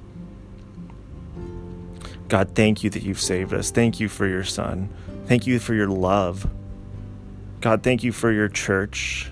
God, 2.27 2.53
thank 2.53 2.83
you 2.83 2.89
that 2.89 3.03
you've 3.03 3.21
saved 3.21 3.53
us. 3.53 3.71
Thank 3.71 4.01
you 4.01 4.09
for 4.09 4.27
your 4.27 4.43
Son. 4.43 4.89
Thank 5.27 5.47
you 5.47 5.57
for 5.59 5.73
your 5.73 5.87
love. 5.87 6.49
God, 7.61 7.81
thank 7.81 8.03
you 8.03 8.11
for 8.11 8.29
your 8.29 8.49
church, 8.49 9.31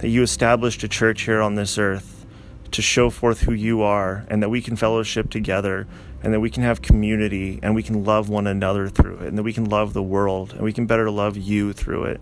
that 0.00 0.08
you 0.08 0.22
established 0.22 0.82
a 0.82 0.88
church 0.88 1.22
here 1.22 1.40
on 1.40 1.54
this 1.54 1.78
earth 1.78 2.15
to 2.72 2.82
show 2.82 3.10
forth 3.10 3.40
who 3.40 3.52
you 3.52 3.82
are, 3.82 4.24
and 4.28 4.42
that 4.42 4.48
we 4.48 4.60
can 4.60 4.76
fellowship 4.76 5.30
together, 5.30 5.86
and 6.22 6.32
that 6.32 6.40
we 6.40 6.50
can 6.50 6.62
have 6.62 6.82
community, 6.82 7.60
and 7.62 7.74
we 7.74 7.82
can 7.82 8.04
love 8.04 8.28
one 8.28 8.46
another 8.46 8.88
through 8.88 9.18
it, 9.18 9.28
and 9.28 9.38
that 9.38 9.42
we 9.42 9.52
can 9.52 9.64
love 9.64 9.92
the 9.92 10.02
world, 10.02 10.52
and 10.52 10.62
we 10.62 10.72
can 10.72 10.86
better 10.86 11.10
love 11.10 11.36
you 11.36 11.72
through 11.72 12.04
it. 12.04 12.20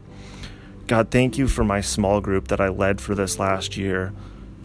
God, 0.86 1.10
thank 1.10 1.38
you 1.38 1.48
for 1.48 1.64
my 1.64 1.80
small 1.80 2.20
group 2.20 2.48
that 2.48 2.60
I 2.60 2.68
led 2.68 3.00
for 3.00 3.14
this 3.14 3.38
last 3.38 3.76
year. 3.76 4.12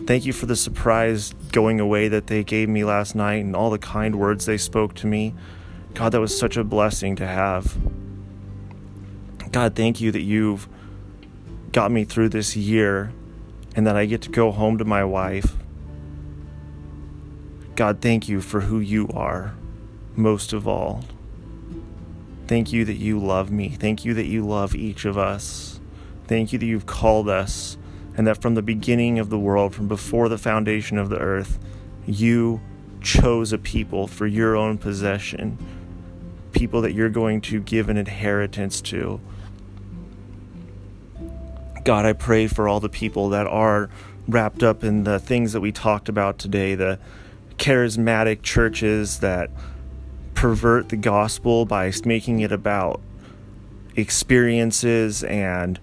Thank 0.06 0.26
you 0.26 0.34
for 0.34 0.46
the 0.46 0.56
surprise 0.56 1.34
going 1.52 1.80
away 1.80 2.08
that 2.10 2.28
they 2.28 2.44
gave 2.44 2.68
me 2.68 2.84
last 2.84 3.16
night 3.16 3.44
and 3.44 3.56
all 3.56 3.70
the 3.70 3.80
kind 3.80 4.16
words 4.16 4.46
they 4.46 4.58
spoke 4.58 4.96
to 4.96 5.08
me. 5.08 5.34
God, 5.94 6.12
that 6.12 6.20
was 6.20 6.38
such 6.38 6.58
a 6.58 6.64
blessing 6.64 7.16
to 7.18 7.28
have. 7.28 7.78
God, 9.52 9.76
thank 9.76 10.00
you 10.02 10.12
that 10.12 10.22
you've 10.22 10.68
got 11.72 11.92
me 11.92 12.04
through 12.04 12.30
this 12.30 12.56
year 12.56 13.12
and 13.76 13.88
that 13.88 13.96
I 13.96 14.06
get 14.06 14.22
to 14.24 14.30
go 14.30 14.52
home 14.52 14.78
to 14.78 14.86
my 14.86 15.04
wife. 15.04 15.56
God, 17.80 18.02
thank 18.02 18.28
you 18.28 18.42
for 18.42 18.60
who 18.60 18.82
you 18.82 19.08
are, 19.14 19.54
most 20.14 20.52
of 20.52 20.68
all. 20.68 21.06
Thank 22.46 22.74
you 22.74 22.84
that 22.84 22.98
you 22.98 23.18
love 23.18 23.52
me. 23.52 23.70
Thank 23.70 24.04
you 24.04 24.14
that 24.16 24.26
you 24.26 24.46
love 24.46 24.76
each 24.76 25.06
of 25.06 25.18
us. 25.18 25.80
Thank 26.28 26.52
you 26.52 26.60
that 26.60 26.66
you've 26.66 26.86
called 26.86 27.30
us, 27.30 27.78
and 28.18 28.28
that 28.28 28.42
from 28.42 28.56
the 28.56 28.62
beginning 28.62 29.18
of 29.18 29.30
the 29.30 29.40
world, 29.40 29.74
from 29.74 29.88
before 29.88 30.28
the 30.28 30.38
foundation 30.38 30.98
of 30.98 31.08
the 31.08 31.20
earth, 31.20 31.58
you 32.06 32.60
chose 33.00 33.54
a 33.54 33.58
people 33.58 34.08
for 34.08 34.28
your 34.28 34.58
own 34.58 34.78
possession, 34.78 35.58
people 36.52 36.82
that 36.82 36.92
you're 36.92 37.08
going 37.08 37.40
to 37.40 37.62
give 37.62 37.88
an 37.88 37.96
inheritance 37.96 38.82
to. 38.82 39.22
God, 41.86 42.06
I 42.06 42.12
pray 42.12 42.48
for 42.48 42.68
all 42.68 42.82
the 42.82 42.90
people 42.90 43.30
that 43.30 43.48
are 43.48 43.90
wrapped 44.28 44.64
up 44.64 44.84
in 44.84 45.06
the 45.06 45.18
things 45.18 45.54
that 45.54 45.62
we 45.62 45.72
talked 45.72 46.10
about 46.10 46.38
today, 46.38 46.76
the 46.76 47.00
charismatic 47.60 48.42
churches 48.42 49.20
that 49.20 49.52
pervert 50.34 50.90
the 50.90 50.98
gospel 50.98 51.66
by 51.66 51.92
making 52.06 52.40
it 52.40 52.52
about 52.52 53.02
experiences 53.96 55.24
and 55.26 55.80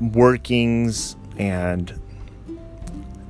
workings 0.00 1.16
and 1.36 2.00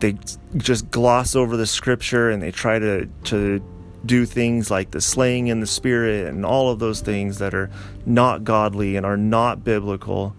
they 0.00 0.16
just 0.56 0.90
gloss 0.90 1.34
over 1.34 1.56
the 1.56 1.66
scripture 1.66 2.30
and 2.30 2.42
they 2.42 2.50
try 2.50 2.78
to 2.78 3.06
to 3.24 3.62
do 4.04 4.24
things 4.26 4.70
like 4.70 4.90
the 4.90 5.00
slaying 5.00 5.48
in 5.48 5.60
the 5.60 5.66
spirit 5.66 6.26
and 6.26 6.44
all 6.44 6.70
of 6.70 6.78
those 6.78 7.00
things 7.00 7.38
that 7.38 7.54
are 7.54 7.70
not 8.06 8.44
godly 8.44 8.96
and 8.96 9.04
are 9.04 9.16
not 9.16 9.64
biblical. 9.64 10.34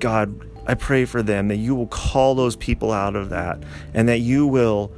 God 0.00 0.48
i 0.66 0.74
pray 0.74 1.04
for 1.04 1.22
them 1.22 1.48
that 1.48 1.56
you 1.56 1.74
will 1.74 1.88
call 1.88 2.36
those 2.36 2.54
people 2.54 2.92
out 2.92 3.16
of 3.16 3.30
that 3.30 3.58
and 3.94 4.08
that 4.08 4.20
you 4.20 4.46
will 4.46 4.92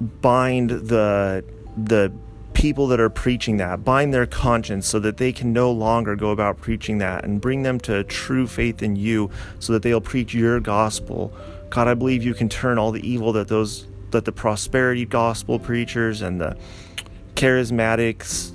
bind 0.00 0.70
the 0.70 1.44
the 1.76 2.12
people 2.54 2.88
that 2.88 2.98
are 2.98 3.10
preaching 3.10 3.58
that 3.58 3.84
bind 3.84 4.12
their 4.12 4.26
conscience 4.26 4.84
so 4.86 4.98
that 4.98 5.16
they 5.16 5.32
can 5.32 5.52
no 5.52 5.70
longer 5.70 6.16
go 6.16 6.30
about 6.30 6.60
preaching 6.60 6.98
that 6.98 7.24
and 7.24 7.40
bring 7.40 7.62
them 7.62 7.78
to 7.78 8.02
true 8.04 8.48
faith 8.48 8.82
in 8.82 8.96
you 8.96 9.30
so 9.60 9.72
that 9.72 9.82
they'll 9.82 10.00
preach 10.00 10.34
your 10.34 10.58
gospel. 10.58 11.32
God 11.70 11.86
i 11.86 11.94
believe 11.94 12.24
you 12.24 12.34
can 12.34 12.48
turn 12.48 12.78
all 12.78 12.90
the 12.90 13.06
evil 13.08 13.32
that 13.34 13.48
those 13.48 13.86
that 14.10 14.24
the 14.24 14.32
prosperity 14.32 15.04
gospel 15.04 15.58
preachers 15.58 16.22
and 16.22 16.40
the 16.40 16.56
charismatics 17.34 18.52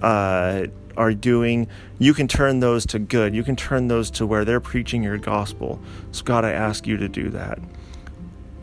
uh, 0.00 0.66
are 0.96 1.12
doing 1.12 1.68
you 1.98 2.14
can 2.14 2.28
turn 2.28 2.60
those 2.60 2.86
to 2.86 3.00
good. 3.00 3.34
You 3.34 3.42
can 3.42 3.56
turn 3.56 3.88
those 3.88 4.10
to 4.12 4.26
where 4.26 4.44
they're 4.44 4.60
preaching 4.60 5.02
your 5.02 5.18
gospel. 5.18 5.80
So 6.12 6.24
god 6.24 6.44
i 6.44 6.52
ask 6.52 6.86
you 6.86 6.96
to 6.96 7.08
do 7.08 7.30
that. 7.30 7.58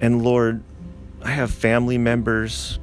And 0.01 0.23
lord 0.23 0.63
i 1.25 1.31
have 1.31 1.51
family 1.51 1.97
members 1.97 2.79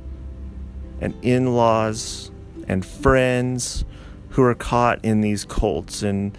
and 1.01 1.15
in 1.23 1.55
laws 1.55 2.31
and 2.69 2.85
friends 2.85 3.85
who 4.31 4.43
are 4.43 4.55
caught 4.55 5.05
in 5.05 5.21
these 5.21 5.45
cults 5.45 6.03
in 6.03 6.35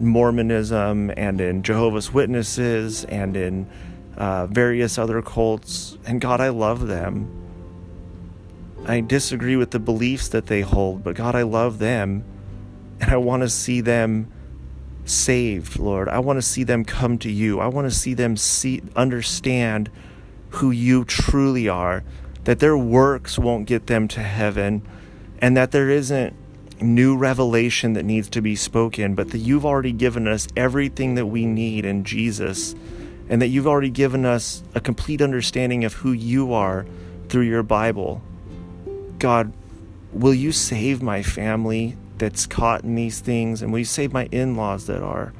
Mormonism 0.00 1.12
and 1.16 1.40
in 1.40 1.62
Jehovah's 1.62 2.12
Witnesses 2.12 3.04
and 3.04 3.36
in 3.36 3.68
uh, 4.16 4.46
various 4.46 4.98
other 4.98 5.22
cults. 5.22 5.98
And 6.06 6.20
God, 6.20 6.40
I 6.40 6.48
love 6.48 6.86
them. 6.86 7.36
I 8.86 9.00
disagree 9.00 9.56
with 9.56 9.70
the 9.70 9.78
beliefs 9.78 10.28
that 10.28 10.46
they 10.46 10.62
hold, 10.62 11.04
but 11.04 11.14
God, 11.14 11.34
I 11.34 11.42
love 11.42 11.78
them. 11.78 12.24
And 13.00 13.10
I 13.10 13.16
want 13.18 13.42
to 13.42 13.48
see 13.48 13.80
them 13.80 14.30
saved, 15.04 15.78
Lord. 15.78 16.08
I 16.08 16.18
want 16.18 16.38
to 16.38 16.42
see 16.42 16.64
them 16.64 16.84
come 16.84 17.18
to 17.18 17.30
you. 17.30 17.60
I 17.60 17.66
want 17.66 17.86
to 17.86 17.94
see 17.94 18.14
them 18.14 18.36
see 18.36 18.82
understand 18.96 19.90
who 20.50 20.70
you 20.70 21.04
truly 21.04 21.68
are 21.68 22.02
that 22.44 22.58
their 22.58 22.76
works 22.76 23.38
won't 23.38 23.66
get 23.66 23.86
them 23.86 24.08
to 24.08 24.20
heaven, 24.20 24.82
and 25.40 25.56
that 25.56 25.72
there 25.72 25.90
isn't 25.90 26.34
new 26.80 27.16
revelation 27.16 27.92
that 27.92 28.04
needs 28.04 28.28
to 28.30 28.40
be 28.40 28.56
spoken, 28.56 29.14
but 29.14 29.30
that 29.30 29.38
you've 29.38 29.66
already 29.66 29.92
given 29.92 30.26
us 30.26 30.48
everything 30.56 31.14
that 31.14 31.26
we 31.26 31.44
need 31.44 31.84
in 31.84 32.02
Jesus, 32.04 32.74
and 33.28 33.40
that 33.42 33.48
you've 33.48 33.66
already 33.66 33.90
given 33.90 34.24
us 34.24 34.62
a 34.74 34.80
complete 34.80 35.20
understanding 35.20 35.84
of 35.84 35.94
who 35.94 36.12
you 36.12 36.52
are 36.52 36.86
through 37.28 37.42
your 37.42 37.62
Bible. 37.62 38.22
God, 39.18 39.52
will 40.12 40.34
you 40.34 40.50
save 40.50 41.02
my 41.02 41.22
family 41.22 41.96
that's 42.16 42.46
caught 42.46 42.82
in 42.84 42.94
these 42.94 43.20
things, 43.20 43.62
and 43.62 43.70
will 43.70 43.80
you 43.80 43.84
save 43.84 44.12
my 44.12 44.26
in 44.32 44.56
laws 44.56 44.86
that 44.86 45.02
are? 45.02 45.32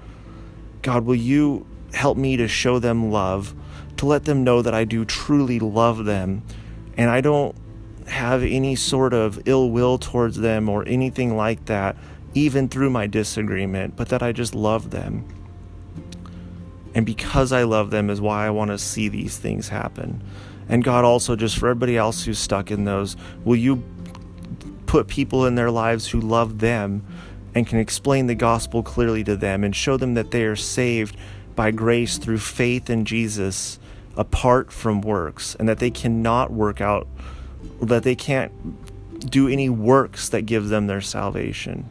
God, 0.83 1.05
will 1.05 1.17
you 1.17 1.67
help 1.95 2.17
me 2.17 2.37
to 2.37 2.47
show 2.47 2.79
them 2.79 3.11
love, 3.11 3.55
to 4.01 4.07
let 4.07 4.25
them 4.25 4.43
know 4.43 4.63
that 4.63 4.73
I 4.73 4.85
do 4.85 5.05
truly 5.05 5.59
love 5.61 6.07
them 6.07 6.43
and 6.97 7.11
I 7.11 7.21
don't 7.21 7.55
have 8.07 8.43
any 8.43 8.75
sort 8.75 9.13
of 9.13 9.39
ill 9.45 9.71
will 9.71 9.99
towards 9.99 10.39
them 10.39 10.71
or 10.71 10.89
anything 10.89 11.37
like 11.37 11.67
that, 11.67 11.97
even 12.33 12.67
through 12.67 12.89
my 12.89 13.07
disagreement, 13.07 13.97
but 13.97 14.09
that 14.09 14.23
I 14.23 14.33
just 14.33 14.55
love 14.55 14.89
them. 14.89 15.29
And 16.95 17.05
because 17.05 17.53
I 17.53 17.65
love 17.65 17.91
them 17.91 18.09
is 18.09 18.23
why 18.23 18.47
I 18.47 18.51
want 18.51 18.71
to 18.71 18.79
see 18.79 19.09
these 19.09 19.37
things 19.37 19.69
happen. 19.69 20.23
And 20.67 20.83
God, 20.83 21.05
also, 21.05 21.37
just 21.37 21.59
for 21.59 21.69
everybody 21.69 21.99
else 21.99 22.25
who's 22.25 22.39
stuck 22.39 22.71
in 22.71 22.87
those, 22.87 23.19
will 23.45 23.57
you 23.57 23.85
put 24.87 25.09
people 25.09 25.45
in 25.45 25.57
their 25.57 25.71
lives 25.71 26.09
who 26.09 26.23
love 26.23 26.61
them 26.61 27.05
and 27.55 27.67
can 27.67 27.79
explain 27.79 28.29
the 28.29 28.35
gospel 28.35 28.83
clearly 28.83 29.25
to 29.25 29.37
them 29.37 29.63
and 29.63 29.77
show 29.77 29.99
them 29.99 30.15
that 30.15 30.31
they 30.31 30.45
are 30.45 30.57
saved 30.57 31.19
by 31.55 31.71
grace 31.71 32.17
through 32.17 32.39
faith 32.39 32.89
in 32.89 33.05
Jesus 33.05 33.79
apart 34.17 34.73
from 34.73 35.01
works 35.01 35.55
and 35.57 35.69
that 35.69 35.79
they 35.79 35.91
cannot 35.91 36.53
work 36.53 36.81
out 36.81 37.07
that 37.81 38.03
they 38.03 38.15
can't 38.15 38.53
do 39.31 39.49
any 39.49 39.69
works 39.69 40.29
that 40.31 40.43
give 40.43 40.69
them 40.69 40.87
their 40.87 41.01
salvation. 41.01 41.89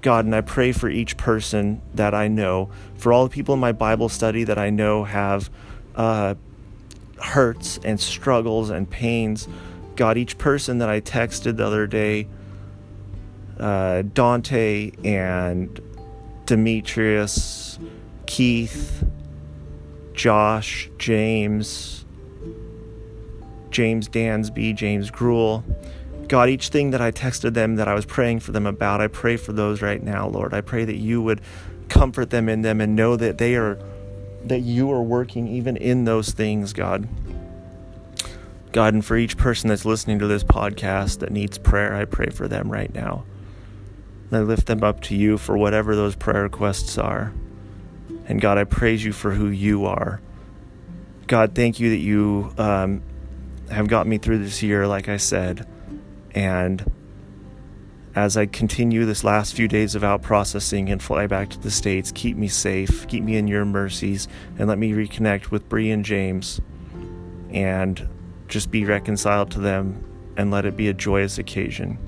God, 0.00 0.24
and 0.24 0.34
I 0.34 0.40
pray 0.40 0.72
for 0.72 0.88
each 0.88 1.16
person 1.16 1.80
that 1.94 2.14
I 2.14 2.28
know, 2.28 2.70
for 2.96 3.12
all 3.12 3.24
the 3.24 3.30
people 3.30 3.54
in 3.54 3.60
my 3.60 3.72
Bible 3.72 4.08
study 4.08 4.44
that 4.44 4.58
I 4.58 4.70
know 4.70 5.04
have 5.04 5.50
uh, 5.96 6.34
hurts 7.20 7.78
and 7.84 8.00
struggles 8.00 8.70
and 8.70 8.88
pains. 8.88 9.48
God, 9.96 10.16
each 10.16 10.38
person 10.38 10.78
that 10.78 10.88
I 10.88 11.00
texted 11.00 11.56
the 11.56 11.66
other 11.66 11.86
day, 11.86 12.28
uh, 13.58 14.02
Dante 14.02 14.92
and 15.02 15.80
Demetrius, 16.46 17.78
Keith, 18.26 19.04
Josh, 20.18 20.90
James, 20.98 22.04
James 23.70 24.08
Dansby, 24.08 24.74
James 24.74 25.12
Gruel. 25.12 25.64
God, 26.26 26.48
each 26.48 26.70
thing 26.70 26.90
that 26.90 27.00
I 27.00 27.12
texted 27.12 27.54
them 27.54 27.76
that 27.76 27.86
I 27.86 27.94
was 27.94 28.04
praying 28.04 28.40
for 28.40 28.50
them 28.50 28.66
about, 28.66 29.00
I 29.00 29.06
pray 29.06 29.36
for 29.36 29.52
those 29.52 29.80
right 29.80 30.02
now, 30.02 30.26
Lord. 30.26 30.52
I 30.52 30.60
pray 30.60 30.84
that 30.84 30.96
you 30.96 31.22
would 31.22 31.40
comfort 31.88 32.30
them 32.30 32.48
in 32.48 32.62
them 32.62 32.80
and 32.80 32.96
know 32.96 33.14
that 33.14 33.38
they 33.38 33.54
are 33.54 33.78
that 34.44 34.60
you 34.60 34.90
are 34.90 35.02
working 35.02 35.46
even 35.46 35.76
in 35.76 36.04
those 36.04 36.30
things, 36.30 36.72
God. 36.72 37.08
God, 38.72 38.94
and 38.94 39.04
for 39.04 39.16
each 39.16 39.36
person 39.36 39.68
that's 39.68 39.84
listening 39.84 40.18
to 40.18 40.26
this 40.26 40.42
podcast 40.42 41.20
that 41.20 41.30
needs 41.30 41.58
prayer, 41.58 41.94
I 41.94 42.06
pray 42.06 42.30
for 42.30 42.48
them 42.48 42.72
right 42.72 42.92
now. 42.92 43.24
I 44.32 44.40
lift 44.40 44.66
them 44.66 44.82
up 44.82 45.00
to 45.02 45.14
you 45.14 45.38
for 45.38 45.56
whatever 45.56 45.94
those 45.94 46.16
prayer 46.16 46.42
requests 46.42 46.98
are. 46.98 47.32
And 48.28 48.40
God, 48.40 48.58
I 48.58 48.64
praise 48.64 49.02
you 49.02 49.12
for 49.12 49.32
who 49.32 49.48
you 49.48 49.86
are. 49.86 50.20
God, 51.26 51.54
thank 51.54 51.80
you 51.80 51.90
that 51.90 51.96
you 51.96 52.52
um, 52.58 53.02
have 53.70 53.88
got 53.88 54.06
me 54.06 54.18
through 54.18 54.38
this 54.38 54.62
year, 54.62 54.86
like 54.86 55.08
I 55.08 55.16
said. 55.16 55.66
And 56.34 56.92
as 58.14 58.36
I 58.36 58.46
continue 58.46 59.06
this 59.06 59.24
last 59.24 59.54
few 59.54 59.66
days 59.66 59.94
of 59.94 60.04
out 60.04 60.22
processing 60.22 60.90
and 60.90 61.02
fly 61.02 61.26
back 61.26 61.48
to 61.50 61.58
the 61.58 61.70
States, 61.70 62.12
keep 62.14 62.36
me 62.36 62.48
safe, 62.48 63.06
keep 63.08 63.24
me 63.24 63.36
in 63.36 63.48
your 63.48 63.64
mercies, 63.64 64.28
and 64.58 64.68
let 64.68 64.78
me 64.78 64.92
reconnect 64.92 65.50
with 65.50 65.68
Bree 65.68 65.90
and 65.90 66.04
James 66.04 66.60
and 67.50 68.08
just 68.46 68.70
be 68.70 68.84
reconciled 68.84 69.50
to 69.52 69.60
them 69.60 70.04
and 70.36 70.50
let 70.50 70.66
it 70.66 70.76
be 70.76 70.88
a 70.88 70.94
joyous 70.94 71.38
occasion. 71.38 71.98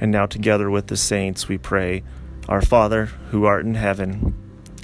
And 0.00 0.10
now, 0.10 0.26
together 0.26 0.70
with 0.70 0.88
the 0.88 0.96
saints, 0.96 1.48
we 1.48 1.56
pray, 1.56 2.02
Our 2.48 2.60
Father, 2.60 3.06
who 3.06 3.44
art 3.44 3.64
in 3.64 3.74
heaven, 3.74 4.34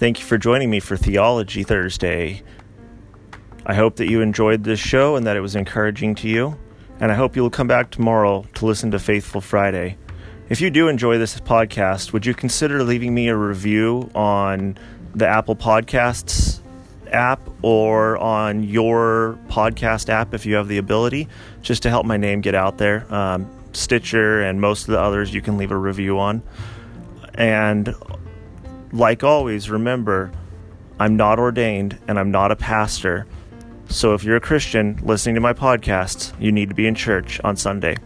Thank 0.00 0.18
you 0.18 0.24
for 0.24 0.38
joining 0.38 0.70
me 0.70 0.80
for 0.80 0.96
Theology 0.96 1.62
Thursday. 1.62 2.42
I 3.66 3.74
hope 3.74 3.96
that 3.96 4.08
you 4.08 4.22
enjoyed 4.22 4.64
this 4.64 4.80
show 4.80 5.14
and 5.14 5.26
that 5.26 5.36
it 5.36 5.40
was 5.40 5.54
encouraging 5.54 6.14
to 6.14 6.26
you. 6.26 6.56
And 7.00 7.12
I 7.12 7.14
hope 7.14 7.36
you'll 7.36 7.50
come 7.50 7.66
back 7.66 7.90
tomorrow 7.90 8.46
to 8.54 8.64
listen 8.64 8.90
to 8.92 8.98
Faithful 8.98 9.42
Friday. 9.42 9.98
If 10.48 10.62
you 10.62 10.70
do 10.70 10.88
enjoy 10.88 11.18
this 11.18 11.38
podcast, 11.38 12.14
would 12.14 12.24
you 12.24 12.32
consider 12.32 12.82
leaving 12.82 13.14
me 13.14 13.28
a 13.28 13.36
review 13.36 14.10
on 14.14 14.78
the 15.14 15.26
Apple 15.26 15.54
Podcasts 15.54 16.60
app 17.12 17.46
or 17.60 18.16
on 18.16 18.64
your 18.64 19.38
podcast 19.48 20.08
app 20.08 20.32
if 20.32 20.46
you 20.46 20.54
have 20.54 20.68
the 20.68 20.78
ability, 20.78 21.28
just 21.60 21.82
to 21.82 21.90
help 21.90 22.06
my 22.06 22.16
name 22.16 22.40
get 22.40 22.54
out 22.54 22.78
there? 22.78 23.04
Um, 23.12 23.50
Stitcher 23.74 24.40
and 24.40 24.62
most 24.62 24.88
of 24.88 24.92
the 24.92 24.98
others 24.98 25.34
you 25.34 25.42
can 25.42 25.58
leave 25.58 25.72
a 25.72 25.76
review 25.76 26.18
on. 26.18 26.42
And 27.34 27.94
like 28.92 29.22
always, 29.24 29.70
remember 29.70 30.30
I'm 30.98 31.16
not 31.16 31.38
ordained 31.38 31.98
and 32.08 32.18
I'm 32.18 32.30
not 32.30 32.52
a 32.52 32.56
pastor. 32.56 33.26
So 33.88 34.14
if 34.14 34.22
you're 34.22 34.36
a 34.36 34.40
Christian 34.40 35.00
listening 35.02 35.34
to 35.36 35.40
my 35.40 35.52
podcast, 35.52 36.38
you 36.40 36.52
need 36.52 36.68
to 36.68 36.74
be 36.74 36.86
in 36.86 36.94
church 36.94 37.40
on 37.42 37.56
Sunday. 37.56 37.96